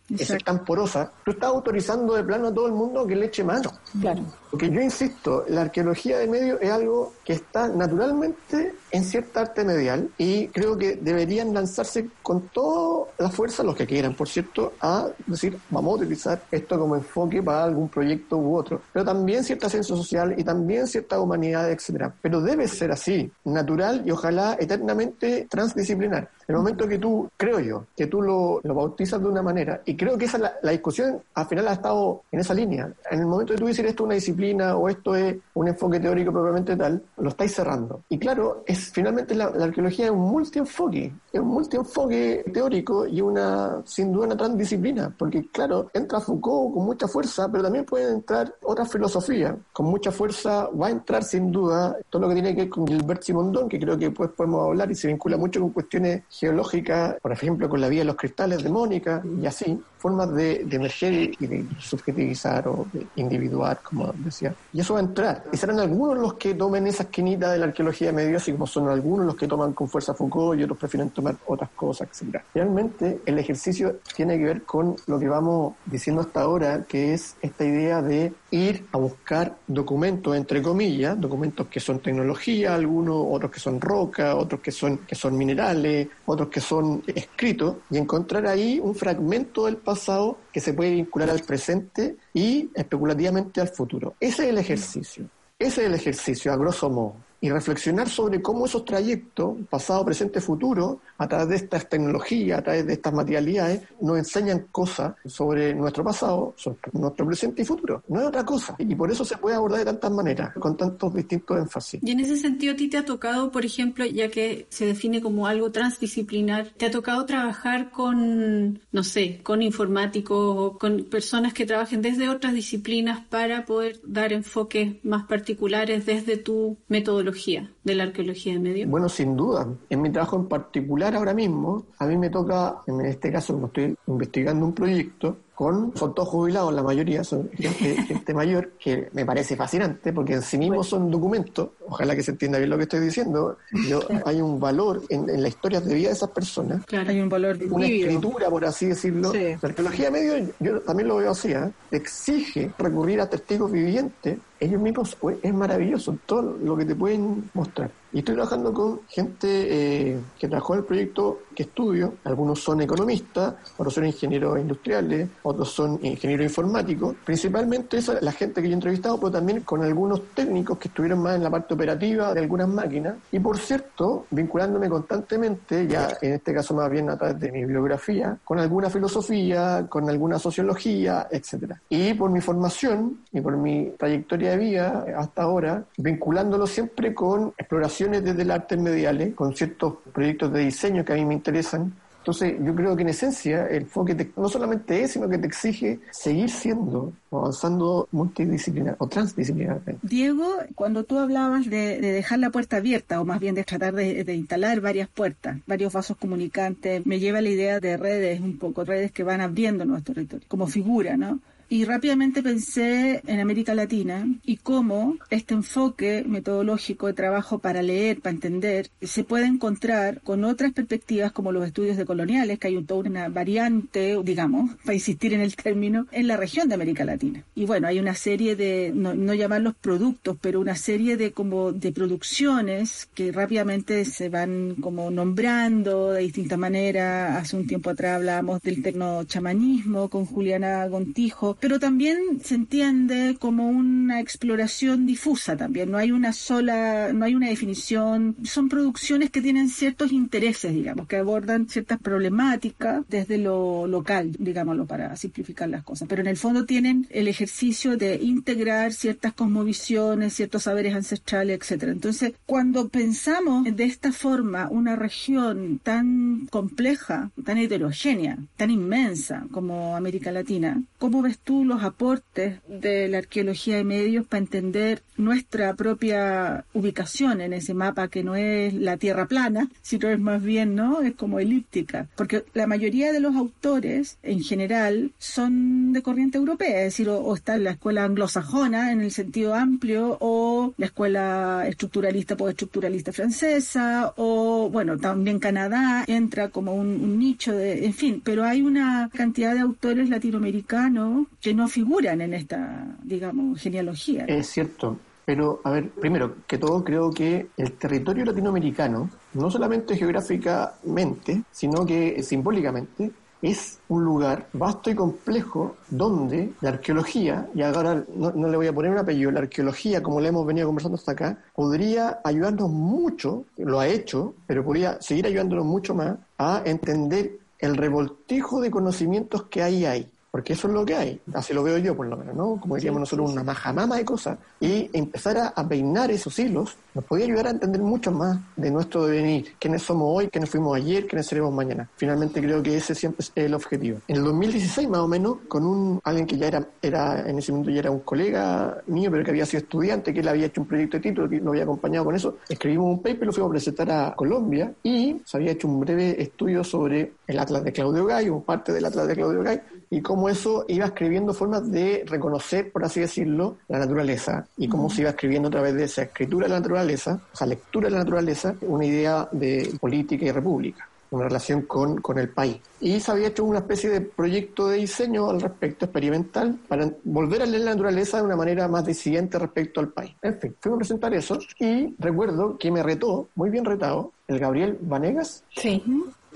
[0.10, 3.44] es tan porosa, tú estás autorizando de plano a todo el mundo que le eche
[3.44, 3.72] mano.
[4.02, 4.22] Claro.
[4.52, 9.66] Porque yo insisto, la arqueología de medios es algo que está naturalmente en cierta arte
[9.66, 14.72] medial y creo que deberían lanzarse con toda la fuerza, los que quieran, por cierto,
[14.80, 18.82] a decir, vamos a utilizar esto como enfoque para algún proyecto u otro.
[18.94, 22.14] Pero también cierta ciencia social y también cierta humanidad, etcétera.
[22.22, 26.30] Pero debe ser así, natural y ojalá eternamente transdisciplinar.
[26.48, 29.82] En el momento que tú, creo yo, que tú lo, lo bautizas de una manera,
[29.84, 32.90] y creo que esa la, discusión al final ha estado en esa línea.
[33.12, 36.00] En el momento que tú dices esto es una disciplina o esto es un enfoque
[36.00, 38.04] teórico propiamente tal, lo estáis cerrando.
[38.10, 43.22] Y claro, es finalmente la, la arqueología es un multienfoque, es un multienfoque teórico y
[43.22, 48.12] una, sin duda, una transdisciplina, porque claro, entra Foucault con mucha fuerza, pero también puede
[48.12, 52.56] entrar otra filosofía con mucha fuerza, va a entrar sin duda todo lo que tiene
[52.56, 55.60] que ver con Gilbert Simondon, que creo que después podemos hablar y se vincula mucho
[55.60, 59.80] con cuestiones geológica, por ejemplo, con la vía de los cristales de Mónica y así,
[59.98, 64.54] formas de, de, emerger y de subjetivizar o de individuar, como decía.
[64.72, 65.44] Y eso va a entrar.
[65.52, 68.90] Y serán algunos los que tomen esa esquinita de la arqueología medios, así como son
[68.90, 72.42] algunos los que toman con fuerza Foucault y otros prefieren tomar otras cosas, etc.
[72.54, 77.36] Realmente el ejercicio tiene que ver con lo que vamos diciendo hasta ahora, que es
[77.42, 83.52] esta idea de ir a buscar documentos, entre comillas, documentos que son tecnología, algunos, otros
[83.52, 88.48] que son roca, otros que son, que son minerales, otros que son escritos, y encontrar
[88.48, 94.16] ahí un fragmento del pasado que se puede vincular al presente y especulativamente al futuro.
[94.20, 95.30] Ese es el ejercicio.
[95.60, 97.16] Ese es el ejercicio, a grosso modo.
[97.42, 102.64] Y reflexionar sobre cómo esos trayectos, pasado, presente, futuro, a través de estas tecnologías, a
[102.64, 108.04] través de estas materialidades, nos enseñan cosas sobre nuestro pasado, sobre nuestro presente y futuro.
[108.08, 108.76] No es otra cosa.
[108.80, 112.00] Y por eso se puede abordar de tantas maneras, con tantos distintos énfasis.
[112.04, 115.22] Y en ese sentido, a ti te ha tocado, por ejemplo, ya que se define
[115.22, 121.54] como algo transdisciplinar, te ha tocado trabajar con, no sé, con informáticos o con personas
[121.54, 127.96] que trabajen desde otras disciplinas para poder dar enfoques más particulares desde tu metodología de
[127.96, 128.88] la arqueología de medio?
[128.88, 129.68] Bueno, sin duda.
[129.90, 133.68] En mi trabajo en particular ahora mismo, a mí me toca, en este caso, como
[133.68, 139.26] estoy investigando un proyecto, con, son todos jubilados, la mayoría son gente, mayor, que me
[139.26, 142.84] parece fascinante porque en sí mismos son documentos, ojalá que se entienda bien lo que
[142.84, 143.58] estoy diciendo,
[143.90, 147.20] yo, hay un valor en, en, la historia de vida de esas personas, claro, hay
[147.20, 149.34] un valor una escritura, por así decirlo.
[149.34, 151.72] La arqueología medio, yo también lo veo así, ¿eh?
[151.90, 157.50] exige recurrir a testigos vivientes ellos mismos pues, es maravilloso todo lo que te pueden
[157.54, 157.92] mostrar.
[158.14, 162.16] Y estoy trabajando con gente eh, que trabajó en el proyecto que estudio.
[162.24, 167.16] Algunos son economistas, otros son ingenieros industriales, otros son ingenieros informáticos.
[167.26, 171.20] Principalmente esa la gente que yo he entrevistado, pero también con algunos técnicos que estuvieron
[171.20, 173.16] más en la parte operativa de algunas máquinas.
[173.32, 177.60] Y por cierto, vinculándome constantemente, ya en este caso más bien a través de mi
[177.60, 181.82] bibliografía, con alguna filosofía, con alguna sociología, etcétera.
[181.90, 187.54] Y por mi formación y por mi trayectoria de vida hasta ahora, vinculándolo siempre con
[187.58, 191.94] exploración desde el arte mediales, con ciertos proyectos de diseño que a mí me interesan.
[192.28, 196.02] Entonces, yo creo que en esencia el enfoque no solamente es, sino que te exige
[196.12, 199.80] seguir siendo, avanzando multidisciplinar o transdisciplinar.
[200.02, 200.46] Diego,
[200.76, 204.26] cuando tú hablabas de, de, dejar la puerta abierta, o más bien de tratar de,
[204.26, 208.58] de, instalar varias puertas, varios vasos comunicantes, me lleva a la idea de redes, un
[208.58, 211.40] poco, redes que van abriendo nuestro territorio, como figura, ¿no?
[211.70, 218.22] Y rápidamente pensé en América Latina y cómo este enfoque metodológico de trabajo para leer,
[218.22, 222.84] para entender, se puede encontrar con otras perspectivas como los estudios de coloniales, que hay
[222.84, 227.44] toda una variante, digamos, para insistir en el término, en la región de América Latina.
[227.54, 231.74] Y bueno, hay una serie de, no, no llamarlos productos, pero una serie de como
[231.74, 237.36] de producciones que rápidamente se van como nombrando de distintas maneras.
[237.38, 243.70] Hace un tiempo atrás hablábamos del tecnochamanismo con Juliana Gontijo, pero también se entiende como
[243.70, 249.42] una exploración difusa también, no hay una sola, no hay una definición, son producciones que
[249.42, 255.84] tienen ciertos intereses, digamos, que abordan ciertas problemáticas desde lo local, digámoslo, para simplificar las
[255.84, 261.60] cosas, pero en el fondo tienen el ejercicio de integrar ciertas cosmovisiones, ciertos saberes ancestrales,
[261.60, 261.92] etcétera.
[261.92, 269.96] Entonces, cuando pensamos de esta forma una región tan compleja, tan heterogénea, tan inmensa como
[269.96, 275.74] América Latina, ¿cómo ves tú los aportes de la arqueología de medios para entender nuestra
[275.76, 280.76] propia ubicación en ese mapa que no es la tierra plana, sino es más bien,
[280.76, 281.02] ¿no?
[281.02, 282.10] Es como elíptica.
[282.18, 287.34] Porque la mayoría de los autores, en general, son de corriente europea, es decir, o,
[287.34, 294.14] está en la escuela anglosajona en el sentido amplio, o la escuela estructuralista postestructuralista francesa,
[294.18, 299.10] o bueno, también Canadá entra como un, un nicho de, en fin, pero hay una
[299.14, 304.26] cantidad de autores latinoamericanos que no figuran en esta, digamos, genealogía.
[304.26, 304.98] Es cierto.
[305.26, 311.86] Pero, a ver, primero que todo, creo que el territorio latinoamericano, no solamente geográficamente, sino
[311.86, 313.12] que simbólicamente,
[313.42, 318.74] es un lugar vasto y complejo donde la arqueología, y ahora no, le voy a
[318.74, 323.44] poner un apellido, la arqueología, como le hemos venido conversando hasta acá, podría ayudarnos mucho,
[323.58, 329.44] lo ha hecho, pero podría seguir ayudándonos mucho más a entender el revoltijo de conocimientos
[329.44, 330.08] que ahí hay
[330.38, 332.60] porque eso es lo que hay, así lo veo yo por lo menos, ¿no?
[332.62, 337.26] Como diríamos nosotros, una majamama de cosas, y empezar a, peinar esos hilos nos podría
[337.26, 341.26] ayudar a entender mucho más de nuestro devenir, quiénes somos hoy, quiénes fuimos ayer, quiénes
[341.26, 341.90] seremos mañana.
[341.96, 344.00] Finalmente creo que ese siempre es el objetivo.
[344.08, 347.52] En el 2016 más o menos, con un alguien que ya era, era en ese
[347.52, 350.62] momento ya era un colega mío, pero que había sido estudiante, que él había hecho
[350.62, 353.50] un proyecto de título, que lo había acompañado con eso, escribimos un paper, lo fuimos
[353.50, 357.74] a presentar a Colombia, y se había hecho un breve estudio sobre el Atlas de
[357.74, 359.60] Claudio Gay, o parte del Atlas de Claudio Gay,
[359.90, 364.90] y cómo eso iba escribiendo formas de reconocer, por así decirlo, la naturaleza y cómo
[364.90, 368.00] se iba escribiendo a través de esa escritura de la naturaleza, esa lectura de la
[368.00, 372.58] naturaleza, una idea de política y república una relación con, con el país.
[372.80, 377.42] Y se había hecho una especie de proyecto de diseño al respecto, experimental, para volver
[377.42, 380.14] a leer la naturaleza de una manera más disidente respecto al país.
[380.22, 384.40] En fin, fuimos a presentar eso y recuerdo que me retó, muy bien retado, el
[384.40, 385.44] Gabriel Vanegas.
[385.56, 385.84] Sí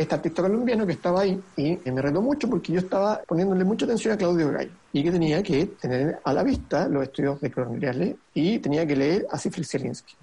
[0.01, 3.85] este artista colombiano que estaba ahí y me retó mucho porque yo estaba poniéndole mucha
[3.85, 7.51] atención a Claudio Gay y que tenía que tener a la vista los estudios de
[7.51, 10.15] coloniales y tenía que leer a Sifri Zielinski.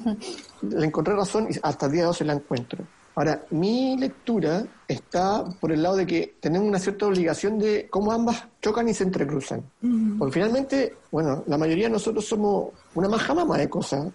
[0.62, 2.84] Le encontré razón y hasta el día de hoy se la encuentro.
[3.16, 8.12] Ahora, mi lectura está por el lado de que tenemos una cierta obligación de cómo
[8.12, 9.62] ambas chocan y se entrecruzan.
[10.18, 14.08] Porque finalmente, bueno, la mayoría de nosotros somos una majamama de cosas.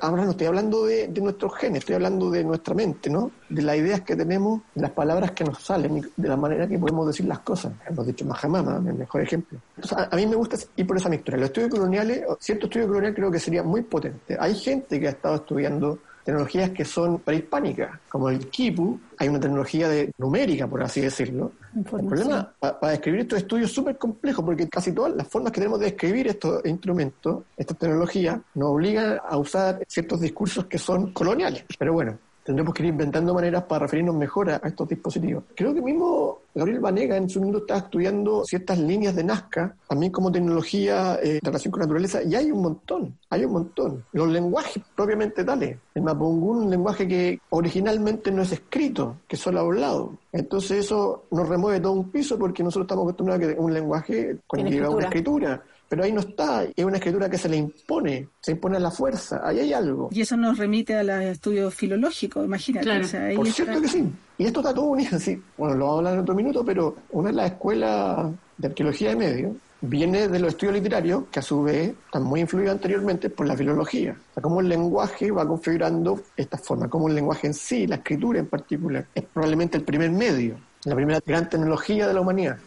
[0.00, 3.32] Ahora no estoy hablando de, nuestros genes, estoy hablando de nuestra mente, ¿no?
[3.48, 6.78] De las ideas que tenemos, de las palabras que nos salen, de la manera que
[6.78, 7.72] podemos decir las cosas.
[7.88, 9.58] Hemos dicho majamama, el mejor ejemplo.
[9.74, 11.38] Entonces, a, a, mí me gusta ir por esa mixtura.
[11.38, 14.36] Los estudios coloniales, cierto estudio colonial creo que sería muy potente.
[14.38, 15.98] Hay gente que ha estado estudiando
[16.28, 21.52] tecnologías que son prehispánicas, como el Kipu, hay una tecnología de numérica, por así decirlo.
[21.74, 25.60] El problema para describir estos estudios es súper complejo, porque casi todas las formas que
[25.62, 31.14] tenemos de escribir estos instrumentos, estas tecnologías, nos obligan a usar ciertos discursos que son
[31.14, 31.64] coloniales.
[31.78, 35.44] Pero bueno, tendremos que ir inventando maneras para referirnos mejor a, estos dispositivos.
[35.54, 40.10] Creo que mismo Gabriel Vanega en su mundo está estudiando ciertas líneas de Nazca, también
[40.10, 44.04] como tecnología eh, relación con naturaleza, y hay un montón, hay un montón.
[44.12, 45.78] Los lenguajes propiamente tales.
[45.94, 50.14] El Mapungún, un lenguaje que originalmente no es escrito, que es solo hablado.
[50.32, 54.38] Entonces eso nos remueve todo un piso porque nosotros estamos acostumbrados a que un lenguaje
[54.46, 58.52] conlleva una escritura pero ahí no está, es una escritura que se le impone, se
[58.52, 60.08] impone a la fuerza, ahí hay algo.
[60.12, 63.34] Y eso nos remite al estudio filológico, imagínate.
[63.34, 64.04] Por cierto que sí,
[64.36, 66.96] y esto está todo unido, así, bueno, lo vamos a hablar en otro minuto, pero
[67.10, 71.42] una de las escuelas de arqueología de medios viene de los estudios literarios, que a
[71.42, 74.16] su vez están muy influidos anteriormente por la filología.
[74.30, 77.96] O sea, cómo el lenguaje va configurando esta forma, cómo el lenguaje en sí, la
[77.96, 82.58] escritura en particular, es probablemente el primer medio la primera gran tecnología de la humanidad.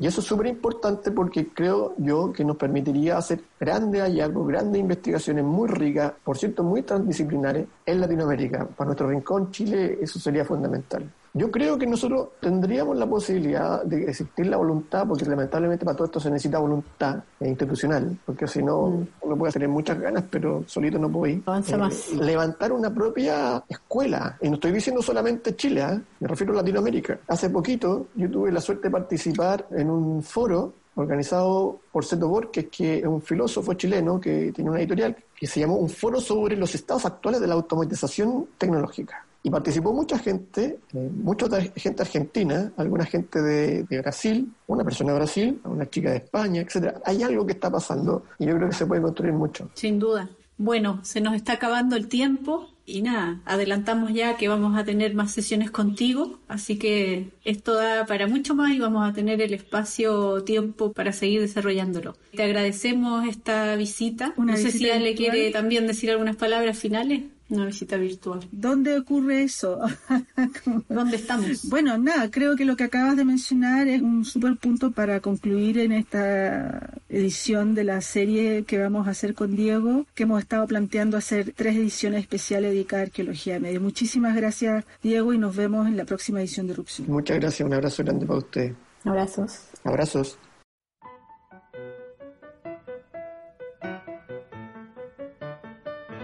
[0.00, 4.80] Y eso es súper importante porque creo yo que nos permitiría hacer grandes hallazgos, grandes
[4.80, 8.66] investigaciones muy ricas, por cierto, muy transdisciplinares en Latinoamérica.
[8.66, 11.10] Para nuestro rincón, Chile, eso sería fundamental.
[11.38, 16.06] Yo creo que nosotros tendríamos la posibilidad de existir la voluntad, porque lamentablemente para todo
[16.06, 19.06] esto se necesita voluntad institucional, porque si no, mm.
[19.20, 21.42] uno puede tener muchas ganas, pero solito no puede ir.
[21.46, 22.12] Avanza eh, más.
[22.12, 26.00] Levantar una propia escuela, y no estoy diciendo solamente Chile, ¿eh?
[26.18, 27.20] me refiero a Latinoamérica.
[27.28, 32.66] Hace poquito yo tuve la suerte de participar en un foro organizado por Seto Borges,
[32.66, 36.56] que es un filósofo chileno que tiene una editorial que se llamó Un foro sobre
[36.56, 39.24] los estados actuales de la automatización tecnológica.
[39.48, 45.18] Y participó mucha gente, eh, mucha gente argentina, alguna gente de, Brasil, una persona de
[45.18, 47.00] Brasil, una chica de España, etcétera.
[47.02, 49.70] Hay algo que está pasando y yo creo que se puede construir mucho.
[49.72, 50.28] Sin duda.
[50.58, 55.14] Bueno, se nos está acabando el tiempo y nada, adelantamos ya que vamos a tener
[55.14, 59.54] más sesiones contigo, así que esto da para mucho más y vamos a tener el
[59.54, 62.16] espacio, tiempo para seguir desarrollándolo.
[62.34, 64.34] Te agradecemos esta visita.
[64.36, 67.22] no sé si le quiere también decir algunas palabras finales.
[67.50, 68.40] Una visita virtual.
[68.52, 69.80] ¿Dónde ocurre eso?
[70.88, 71.68] ¿Dónde estamos?
[71.68, 75.78] Bueno, nada, creo que lo que acabas de mencionar es un super punto para concluir
[75.78, 80.66] en esta edición de la serie que vamos a hacer con Diego, que hemos estado
[80.66, 83.80] planteando hacer tres ediciones especiales dedicadas a arqueología media.
[83.80, 87.10] Muchísimas gracias, Diego, y nos vemos en la próxima edición de Erupción.
[87.10, 88.72] Muchas gracias, un abrazo grande para usted.
[89.04, 89.60] Abrazos.
[89.84, 90.38] Abrazos.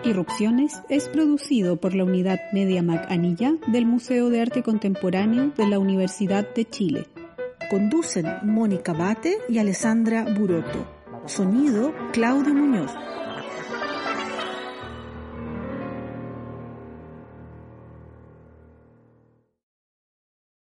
[0.05, 5.67] Irrupciones es producido por la unidad Media Mac Anilla del Museo de Arte Contemporáneo de
[5.67, 7.07] la Universidad de Chile.
[7.71, 10.87] Conducen Mónica Bate y Alessandra Buroto.
[11.25, 12.93] Sonido Claudio Muñoz.